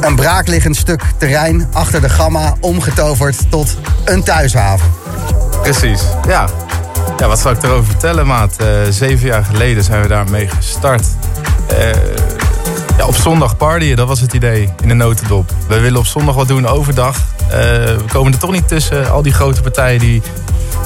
een 0.00 0.16
braakliggend 0.16 0.76
stuk 0.76 1.02
terrein... 1.18 1.68
achter 1.72 2.00
de 2.00 2.08
Gamma 2.08 2.54
omgetoverd 2.60 3.50
tot 3.50 3.76
een 4.04 4.22
Thuishaven. 4.22 4.90
Precies, 5.62 6.02
ja. 6.28 6.48
Ja, 7.18 7.26
wat 7.26 7.38
zal 7.38 7.52
ik 7.52 7.62
erover 7.62 7.84
vertellen, 7.84 8.26
maat? 8.26 8.56
Eh, 8.56 8.66
zeven 8.90 9.26
jaar 9.26 9.44
geleden 9.44 9.84
zijn 9.84 10.02
we 10.02 10.08
daarmee 10.08 10.48
gestart. 10.48 11.06
Ja, 12.98 13.06
op 13.06 13.14
zondag 13.14 13.56
partyen, 13.56 13.96
dat 13.96 14.08
was 14.08 14.20
het 14.20 14.32
idee 14.32 14.68
in 14.82 14.88
de 14.88 14.94
notendop. 14.94 15.50
We 15.68 15.78
willen 15.78 15.98
op 15.98 16.06
zondag 16.06 16.34
wat 16.34 16.48
doen 16.48 16.66
overdag. 16.66 17.16
We 17.48 18.04
komen 18.12 18.32
er 18.32 18.38
toch 18.38 18.50
niet 18.50 18.68
tussen. 18.68 19.10
Al 19.10 19.22
die 19.22 19.32
grote 19.32 19.62
partijen 19.62 20.00
die 20.00 20.22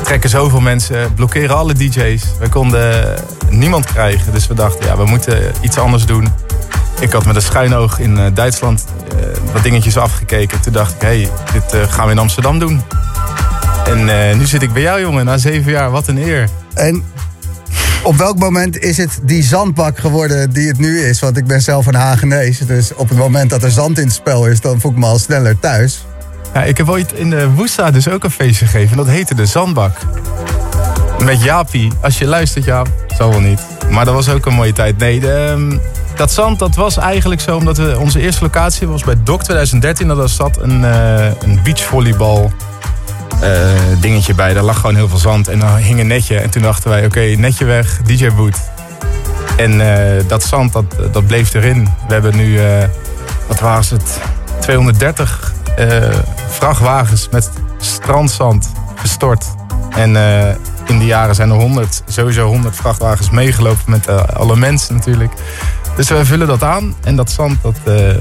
trekken 0.02 0.30
zoveel 0.30 0.60
mensen, 0.60 1.14
blokkeren 1.14 1.56
alle 1.56 1.74
DJ's. 1.74 2.22
We 2.38 2.48
konden 2.48 3.14
niemand 3.50 3.84
krijgen, 3.84 4.32
dus 4.32 4.46
we 4.46 4.54
dachten, 4.54 4.86
ja, 4.86 4.96
we 4.96 5.04
moeten 5.04 5.52
iets 5.60 5.78
anders 5.78 6.06
doen. 6.06 6.28
Ik 7.00 7.12
had 7.12 7.26
met 7.26 7.36
een 7.36 7.42
schuin 7.42 7.74
oog 7.74 7.98
in 7.98 8.18
eh, 8.18 8.26
Duitsland 8.34 8.84
eh, 9.08 9.52
wat 9.52 9.62
dingetjes 9.62 9.96
afgekeken. 9.96 10.60
Toen 10.60 10.72
dacht 10.72 10.94
ik, 10.94 11.00
hé, 11.00 11.06
hey, 11.06 11.28
dit 11.52 11.72
eh, 11.72 11.92
gaan 11.92 12.06
we 12.06 12.12
in 12.12 12.18
Amsterdam 12.18 12.58
doen. 12.58 12.80
En 13.84 14.38
nu 14.38 14.46
zit 14.46 14.62
ik 14.62 14.72
bij 14.72 14.82
jou, 14.82 15.00
jongen, 15.00 15.24
na 15.24 15.38
zeven 15.38 15.72
jaar. 15.72 15.90
Wat 15.90 16.08
een 16.08 16.18
eer. 16.18 16.48
En 16.74 17.04
op 18.02 18.16
welk 18.16 18.38
moment 18.38 18.78
is 18.78 18.96
het 18.96 19.20
die 19.22 19.42
zandbak 19.42 19.98
geworden 19.98 20.52
die 20.52 20.68
het 20.68 20.78
nu 20.78 21.00
is? 21.00 21.20
Want 21.20 21.36
ik 21.36 21.46
ben 21.46 21.62
zelf 21.62 21.86
een 21.86 21.94
Hagenees. 21.94 22.58
Dus 22.58 22.94
op 22.94 23.08
het 23.08 23.18
moment 23.18 23.50
dat 23.50 23.62
er 23.62 23.70
zand 23.70 23.98
in 23.98 24.04
het 24.04 24.14
spel 24.14 24.46
is, 24.46 24.60
dan 24.60 24.80
voel 24.80 24.90
ik 24.90 24.96
me 24.96 25.06
al 25.06 25.18
sneller 25.18 25.58
thuis. 25.58 26.04
Ja, 26.54 26.62
ik 26.62 26.76
heb 26.76 26.88
ooit 26.88 27.12
in 27.12 27.30
de 27.30 27.50
Woesta 27.50 27.90
dus 27.90 28.08
ook 28.08 28.24
een 28.24 28.30
feestje 28.30 28.66
gegeven. 28.66 28.96
Dat 28.96 29.06
heette 29.06 29.34
de 29.34 29.46
Zandbak. 29.46 29.96
Met 31.24 31.42
Jaapie. 31.42 31.92
Als 32.00 32.18
je 32.18 32.26
luistert, 32.26 32.64
Jaap. 32.64 32.88
Zal 33.16 33.30
wel 33.30 33.40
niet. 33.40 33.60
Maar 33.90 34.04
dat 34.04 34.14
was 34.14 34.28
ook 34.28 34.46
een 34.46 34.54
mooie 34.54 34.72
tijd. 34.72 34.98
Nee, 34.98 35.30
ehm, 35.32 35.78
dat 36.16 36.32
zand 36.32 36.58
dat 36.58 36.74
was 36.74 36.96
eigenlijk 36.96 37.40
zo 37.40 37.56
omdat 37.56 37.76
we... 37.76 37.98
Onze 37.98 38.20
eerste 38.20 38.42
locatie 38.42 38.88
was 38.88 39.04
bij 39.04 39.16
DOC 39.24 39.42
2013. 39.42 40.08
Dat 40.08 40.16
was 40.16 40.36
zat 40.36 40.60
een, 40.60 40.84
eh 40.84 41.26
een 41.40 41.60
beachvolleybal 41.62 42.52
eh, 43.40 43.50
dingetje 44.00 44.34
bij. 44.34 44.54
Daar 44.54 44.62
lag 44.62 44.80
gewoon 44.80 44.96
heel 44.96 45.08
veel 45.08 45.18
zand. 45.18 45.48
En 45.48 45.58
dan 45.58 45.76
hing 45.76 46.00
een 46.00 46.06
netje. 46.06 46.38
En 46.38 46.50
toen 46.50 46.62
dachten 46.62 46.90
wij, 46.90 47.04
oké, 47.04 47.20
netje 47.20 47.64
weg, 47.64 48.00
DJ-boot. 48.04 48.56
En 49.56 49.80
eh, 49.80 50.24
dat 50.28 50.42
zand, 50.42 50.72
dat, 50.72 50.84
dat 51.12 51.26
bleef 51.26 51.54
erin. 51.54 51.88
We 52.06 52.12
hebben 52.12 52.36
nu, 52.36 52.60
wat 53.48 53.60
was 53.60 53.90
het, 53.90 54.20
230 54.60 55.52
eh, 55.76 56.08
vrachtwagens 56.62 57.28
met 57.30 57.50
strandzand 57.78 58.72
gestort. 58.94 59.44
En 59.90 60.16
eh, 60.16 60.54
in 60.86 60.98
die 60.98 61.06
jaren 61.06 61.34
zijn 61.34 61.50
er 61.50 61.56
100, 61.56 62.02
sowieso 62.06 62.46
100 62.46 62.76
vrachtwagens 62.76 63.30
meegelopen 63.30 63.82
met 63.86 64.06
eh, 64.06 64.24
alle 64.24 64.56
mensen 64.56 64.94
natuurlijk. 64.94 65.32
Dus 65.96 66.08
we 66.08 66.24
vullen 66.24 66.46
dat 66.46 66.62
aan 66.62 66.94
en 67.00 67.16
dat 67.16 67.30
zand, 67.30 67.62
dat, 67.62 67.76
eh, 67.84 68.14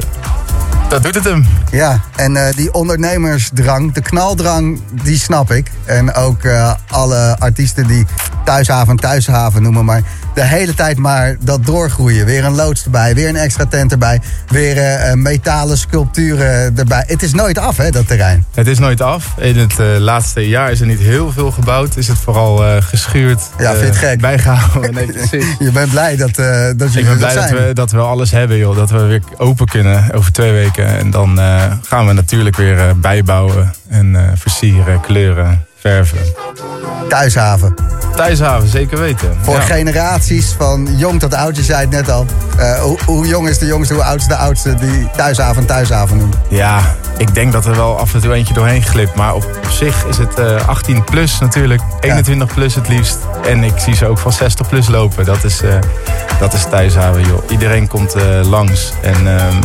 dat 0.90 1.04
doet 1.04 1.16
het 1.16 1.24
hem. 1.24 1.48
Ja, 1.72 2.02
en 2.16 2.54
die 2.56 2.74
ondernemersdrang, 2.74 3.94
de 3.94 4.02
knaldrang, 4.02 4.82
die 5.04 5.18
snap 5.18 5.52
ik. 5.52 5.72
En 5.86 6.14
ook 6.14 6.42
alle 6.88 7.36
artiesten 7.40 7.88
die 7.88 8.06
thuishaven, 8.52 8.96
thuishaven 8.96 9.62
noemen. 9.62 9.86
Maar 9.86 10.02
de 10.34 10.44
hele 10.44 10.74
tijd 10.74 10.98
maar 10.98 11.36
dat 11.40 11.66
doorgroeien. 11.66 12.26
Weer 12.26 12.46
een 12.46 12.56
loods 12.56 12.84
erbij, 12.84 13.16
weer 13.16 13.30
een 13.30 13.36
extra 13.36 13.66
tent 13.66 13.92
erbij. 13.92 14.22
Weer 14.48 14.78
eh, 14.78 15.14
metalen 15.14 15.78
sculpturen 15.78 16.78
erbij. 16.78 17.04
Het 17.08 17.24
is 17.24 17.34
nooit 17.34 17.58
af, 17.58 17.78
hè, 17.78 17.90
dat 17.90 18.08
terrein. 18.08 18.46
Het 18.54 18.68
is 18.68 18.80
nooit 18.80 19.02
af. 19.02 19.26
In 19.38 19.58
het 19.58 19.80
eh, 19.80 19.88
laatste 19.98 20.48
jaar 20.48 20.72
is 20.72 20.80
er 20.80 20.88
niet 20.88 21.00
heel 21.00 21.32
veel 21.32 21.52
gebouwd. 21.52 21.98
Is 21.98 22.08
het 22.08 22.18
vooral 22.18 22.66
eh, 22.66 22.82
geschuurd, 22.82 23.42
Ja, 23.58 23.74
vind 23.74 23.80
je 23.80 23.86
het 23.86 23.96
eh, 23.96 24.10
gek? 24.10 24.22
bijgehouden. 24.22 24.94
Nee. 24.94 25.08
Je 25.60 25.72
bent 25.72 25.90
blij 25.90 26.16
dat, 26.16 26.38
eh 26.38 26.70
dat 26.78 26.94
jullie 26.94 27.00
Ik 27.00 27.06
ben 27.06 27.18
blij 27.18 27.34
dat 27.34 27.50
we, 27.50 27.70
dat 27.74 27.92
we 27.92 27.98
alles 28.00 28.32
hebben, 28.32 28.58
joh. 28.58 28.76
Dat 28.76 28.90
we 28.90 29.00
weer 29.00 29.22
open 29.38 29.66
kunnen 29.66 30.14
over 30.14 30.32
twee 30.32 30.52
weken. 30.52 30.86
En 30.86 31.12
dan 31.12 31.40
eh, 31.40 31.72
gaan 31.82 32.08
we 32.08 32.14
natuurlijk 32.14 32.56
weer 32.56 32.80
eh, 32.80 32.94
bijbouwen 32.96 33.74
en 33.90 34.16
eh, 34.16 34.22
versieren, 34.36 35.02
kleuren, 35.02 35.66
verven. 35.82 36.18
Thuishaven. 37.10 37.74
Thuishaven, 38.16 38.70
zeker 38.70 39.00
weten. 39.00 39.38
Voor 39.42 39.56
Ja. 39.56 39.62
generaties 39.62 40.56
van 40.58 40.88
jong 40.98 41.20
tot 41.20 41.34
oud, 41.34 41.56
je 41.56 41.64
zei 41.64 41.80
het 41.80 41.90
net 41.90 42.10
al. 42.10 42.26
Eh, 42.58 42.82
hoe, 42.82 42.98
hoe 43.06 43.28
jong 43.28 43.48
is 43.50 43.58
de 43.58 43.66
jongste, 43.66 43.94
hoe 43.94 44.04
oud 44.04 44.20
is 44.20 44.28
de 44.28 44.36
oudste 44.36 44.76
die 44.76 45.10
thuishaven, 45.16 45.66
thuishaven 45.66 46.18
noemt? 46.18 46.36
Ja, 46.48 46.96
ik 47.18 47.34
denk 47.34 47.52
dat 47.52 47.66
er 47.66 47.76
wel 47.76 47.98
af 48.00 48.14
en 48.14 48.22
toe 48.22 48.34
eentje 48.34 48.54
doorheen 48.54 48.84
glipt. 48.84 49.16
Maar 49.16 49.34
op, 49.36 49.44
op 49.44 49.70
zich 49.72 50.06
is 50.06 50.18
het 50.18 50.40
eh 50.40 50.68
18 50.68 51.04
plus 51.04 51.40
natuurlijk. 51.40 51.82
21 52.00 52.54
plus 52.54 52.76
het 52.76 52.88
liefst. 52.88 53.18
En 53.48 53.64
ik 53.64 53.74
zie 53.80 53.96
ze 53.96 54.06
ook 54.06 54.18
van 54.18 54.32
60 54.34 54.70
plus 54.70 54.88
lopen. 54.88 55.26
Dat 55.26 55.44
is, 55.44 55.62
eh, 55.62 55.74
dat 56.40 56.54
is 56.54 56.64
thuishaven, 56.70 57.22
joh. 57.26 57.44
Iedereen 57.50 57.88
komt 57.88 58.14
eh, 58.14 58.24
langs. 58.44 58.92
En 59.02 59.38
ehm, 59.40 59.56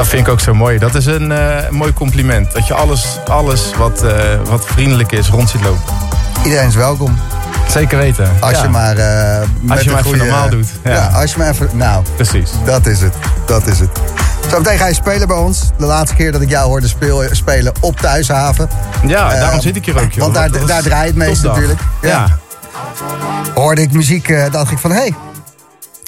dat 0.00 0.08
vind 0.08 0.26
ik 0.26 0.32
ook 0.32 0.40
zo 0.40 0.54
mooi. 0.54 0.78
Dat 0.78 0.94
is 0.94 1.06
een 1.06 1.32
eh, 1.32 1.68
mooi 1.70 1.92
compliment. 1.92 2.52
Dat 2.52 2.66
je 2.66 2.74
alles, 2.74 3.18
alles 3.26 3.70
wat, 3.76 4.02
eh, 4.02 4.12
wat 4.44 4.64
vriendelijk 4.66 5.12
is 5.12 5.28
rond 5.28 5.50
ziet 5.50 5.62
lopen. 5.62 5.82
Iedereen 6.44 6.68
is 6.68 6.74
welkom. 6.74 7.18
Zeker 7.68 7.98
weten. 7.98 8.30
Als 8.40 8.52
Ja. 8.52 8.62
je 8.62 8.68
maar. 8.68 8.94
met 9.60 9.76
Als 9.76 9.80
je 9.80 9.90
maar 9.90 10.04
even 10.04 10.18
normaal 10.18 10.48
doet. 10.48 10.66
Ja. 10.84 10.90
Ja. 10.90 11.06
als 11.06 11.32
je 11.32 11.38
maar 11.38 11.48
even. 11.48 11.68
Nou, 11.72 12.04
Precies. 12.14 12.50
dat 12.64 12.86
is 12.86 13.00
het. 13.00 13.14
Dat 13.46 13.66
is 13.66 13.78
het. 13.78 13.88
Zometeen 14.50 14.78
ga 14.78 14.86
je 14.86 14.94
spelen 14.94 15.28
bij 15.28 15.36
ons. 15.36 15.60
De 15.78 15.86
laatste 15.86 16.16
keer 16.16 16.32
dat 16.32 16.40
ik 16.40 16.48
jou 16.48 16.66
hoorde 16.68 16.88
speel, 16.88 17.22
spelen 17.30 17.72
op 17.80 18.00
Thuishaven. 18.00 18.68
Ja, 19.06 19.28
daarom 19.30 19.60
zit 19.60 19.76
ik 19.76 19.84
hier 19.84 20.00
ook, 20.00 20.12
joh. 20.12 20.22
Want 20.22 20.34
daar, 20.34 20.66
daar 20.66 20.82
draai 20.82 21.00
je 21.02 21.06
het 21.06 21.16
meest 21.16 21.42
natuurlijk. 21.42 21.80
Ja. 22.00 22.38
Hoorde 23.54 23.82
ik 23.82 23.92
muziek, 23.92 24.52
dacht 24.52 24.70
ik 24.70 24.78
van 24.78 24.90
hé. 24.90 24.96
Hey, 24.96 25.14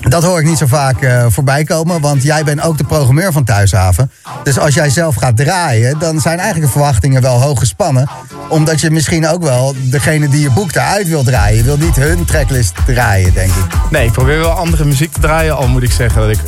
dat 0.08 0.22
hoor 0.22 0.40
ik 0.40 0.46
niet 0.46 0.58
zo 0.58 0.66
vaak 0.66 1.02
eh, 1.02 1.26
voorbij 1.28 1.64
komen, 1.64 2.00
want 2.00 2.22
jij 2.22 2.44
bent 2.44 2.62
ook 2.62 2.78
de 2.78 2.84
programmeur 2.84 3.32
van 3.32 3.44
Thuishaven. 3.44 4.10
Dus 4.42 4.58
als 4.58 4.74
jij 4.74 4.90
zelf 4.90 5.14
gaat 5.14 5.36
draaien, 5.36 5.98
dan 5.98 6.20
zijn 6.20 6.38
eigenlijk 6.38 6.66
de 6.66 6.78
verwachtingen 6.78 7.22
wel 7.22 7.40
hoog 7.40 7.58
gespannen. 7.58 8.08
Omdat 8.48 8.80
je 8.80 8.90
misschien 8.90 9.26
ook 9.26 9.42
wel 9.42 9.74
degene 9.78 10.28
die 10.28 10.40
je 10.40 10.50
boekt 10.50 10.76
eruit 10.76 11.08
wil 11.08 11.22
draaien. 11.22 11.56
Je 11.56 11.62
wil 11.62 11.76
niet 11.76 11.96
hun 11.96 12.24
tracklist 12.24 12.74
draaien, 12.86 13.34
denk 13.34 13.50
ik. 13.50 13.64
Nee, 13.90 14.06
ik 14.06 14.12
probeer 14.12 14.38
wel 14.38 14.50
andere 14.50 14.84
muziek 14.84 15.12
te 15.12 15.20
draaien. 15.20 15.56
Al 15.56 15.68
moet 15.68 15.82
ik 15.82 15.92
zeggen 15.92 16.20
dat 16.20 16.30
ik 16.30 16.40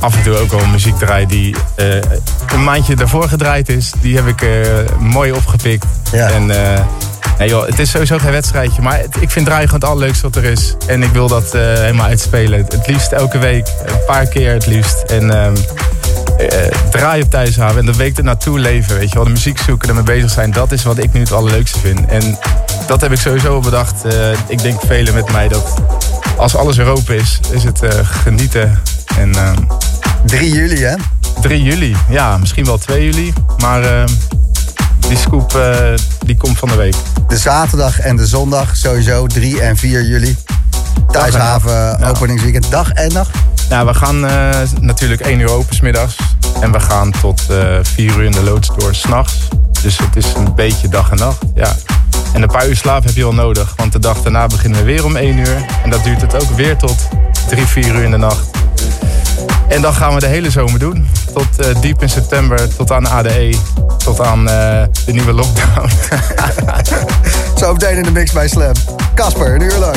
af 0.00 0.16
en 0.16 0.22
toe 0.22 0.36
ook 0.36 0.50
wel 0.50 0.66
muziek 0.66 0.96
draai 0.96 1.26
die 1.26 1.56
eh, 1.76 1.94
een 2.52 2.64
maandje 2.64 2.96
daarvoor 2.96 3.28
gedraaid 3.28 3.68
is. 3.68 3.92
Die 4.00 4.16
heb 4.16 4.26
ik 4.26 4.42
eh, 4.42 4.98
mooi 4.98 5.32
opgepikt. 5.32 5.86
En 6.12 6.50
eh, 6.50 6.84
nee 7.40 7.48
joh, 7.48 7.66
het 7.66 7.78
is 7.78 7.90
sowieso 7.90 8.18
geen 8.18 8.30
wedstrijdje. 8.30 8.82
Maar 8.82 8.98
het- 8.98 9.16
ik 9.20 9.30
vind 9.30 9.46
draaien 9.46 9.68
gewoon 9.68 9.80
het 9.80 9.90
allerleukste 9.90 10.22
wat 10.22 10.36
er 10.36 10.44
is. 10.44 10.74
En 10.86 11.02
ik 11.02 11.12
wil 11.12 11.28
dat 11.28 11.54
eh, 11.54 11.60
helemaal 11.62 12.06
uitspelen. 12.06 12.58
Het, 12.58 12.86
liefst 12.86 13.12
elke 13.12 13.38
week. 13.38 13.68
Een 13.86 14.04
paar 14.06 14.26
keer 14.26 14.52
het 14.52 14.66
liefst. 14.66 15.02
En 15.06 15.30
ehm 15.30 15.54
eh, 16.38 16.48
draaien 16.90 17.24
op 17.24 17.30
thuishaven 17.30 17.78
en 17.78 17.86
de 17.86 17.94
week 17.94 18.18
er 18.18 18.24
naartoe 18.24 18.58
leven. 18.58 18.96
Weet 18.98 19.08
je 19.08 19.14
wel, 19.14 19.24
de 19.24 19.30
muziek 19.30 19.58
zoeken, 19.58 19.88
ermee 19.88 20.02
bezig 20.04 20.30
zijn. 20.30 20.50
Dat 20.50 20.72
is 20.72 20.82
wat 20.82 20.98
ik 20.98 21.12
nu 21.12 21.20
het 21.20 21.32
allerleukste 21.32 21.78
vind. 21.78 22.06
En 22.06 22.38
dat 22.86 23.00
heb 23.00 23.12
ik 23.12 23.18
sowieso 23.18 23.60
bedacht. 23.60 24.04
Eh, 24.04 24.12
ik 24.46 24.62
denk 24.62 24.80
velen 24.86 25.14
met 25.14 25.32
mij 25.32 25.48
dat 25.48 25.74
als 26.36 26.56
alles 26.56 26.78
er 26.78 26.86
open 26.86 27.14
is, 27.16 27.40
is 27.50 27.64
het 27.64 27.80
genieten. 28.02 28.82
En, 29.18 29.32
3 30.26 30.50
juli, 30.50 30.82
hè? 30.84 30.94
3 31.40 31.62
juli, 31.62 31.96
ja, 32.08 32.36
misschien 32.38 32.64
wel 32.64 32.78
2 32.78 33.04
juli. 33.04 33.32
Maar 33.58 33.82
eh, 33.82 34.04
die 35.10 35.18
scoop 35.18 35.54
eh, 35.54 35.94
die 36.24 36.36
komt 36.36 36.58
van 36.58 36.68
de 36.68 36.74
week. 36.74 36.94
De 37.28 37.36
zaterdag 37.36 38.00
en 38.00 38.16
de 38.16 38.26
zondag 38.26 38.76
sowieso 38.76 39.26
3 39.26 39.60
en 39.60 39.76
4 39.76 40.02
juli. 40.02 40.36
Thuishaven 41.12 42.02
openingsweekend. 42.02 42.70
Dag 42.70 42.92
en 42.92 43.12
nacht. 43.12 43.30
Nou, 43.68 43.86
we 43.86 43.94
gaan 43.94 44.26
eh, 44.26 44.48
natuurlijk 44.80 45.20
1 45.20 45.40
uur 45.40 45.50
open 45.50 45.74
's 45.74 45.80
middags. 45.80 46.16
En 46.60 46.72
we 46.72 46.80
gaan 46.80 47.10
tot 47.20 47.42
eh 47.50 47.78
4 47.82 48.16
uur 48.16 48.24
in 48.24 48.32
de 48.32 48.42
loods 48.42 48.70
door 48.76 48.94
s'nachts. 48.94 49.48
Dus 49.82 49.98
het 49.98 50.16
is 50.16 50.32
een 50.36 50.54
beetje 50.54 50.88
dag 50.88 51.10
en 51.10 51.16
nacht, 51.16 51.42
ja. 51.54 51.76
En 52.32 52.42
een 52.42 52.48
paar 52.48 52.68
uur 52.68 52.76
slaap 52.76 53.04
heb 53.04 53.14
je 53.14 53.22
wel 53.22 53.34
nodig. 53.34 53.72
Want 53.76 53.92
de 53.92 53.98
dag 53.98 54.22
daarna 54.22 54.46
beginnen 54.46 54.78
we 54.78 54.84
weer 54.84 55.04
om 55.04 55.16
1 55.16 55.38
uur. 55.38 55.66
En 55.84 55.90
dat 55.90 56.04
duurt 56.04 56.20
het 56.20 56.34
ook 56.34 56.56
weer 56.56 56.76
tot 56.76 57.08
3, 57.48 57.66
4 57.66 57.94
uur 57.94 58.02
in 58.02 58.10
de 58.10 58.16
nacht. 58.16 58.50
En 59.68 59.82
dan 59.82 59.94
gaan 59.94 60.14
we 60.14 60.20
de 60.20 60.26
hele 60.26 60.50
zomer 60.50 60.78
doen. 60.78 61.08
Tot 61.34 61.58
eh, 61.58 61.80
diep 61.80 62.02
in 62.02 62.08
september, 62.08 62.76
tot 62.76 62.90
aan 62.92 63.06
ADE. 63.06 63.54
Tot 64.04 64.20
aan 64.20 64.48
eh, 64.48 64.82
de 65.06 65.12
nieuwe 65.12 65.32
lockdown. 65.32 65.90
Zo 67.58 67.72
meteen 67.72 67.96
in 67.96 68.02
de 68.02 68.10
mix 68.10 68.32
bij 68.32 68.48
Slam. 68.48 68.72
Casper, 69.14 69.54
een 69.54 69.60
uur 69.62 69.78
lang. 69.78 69.96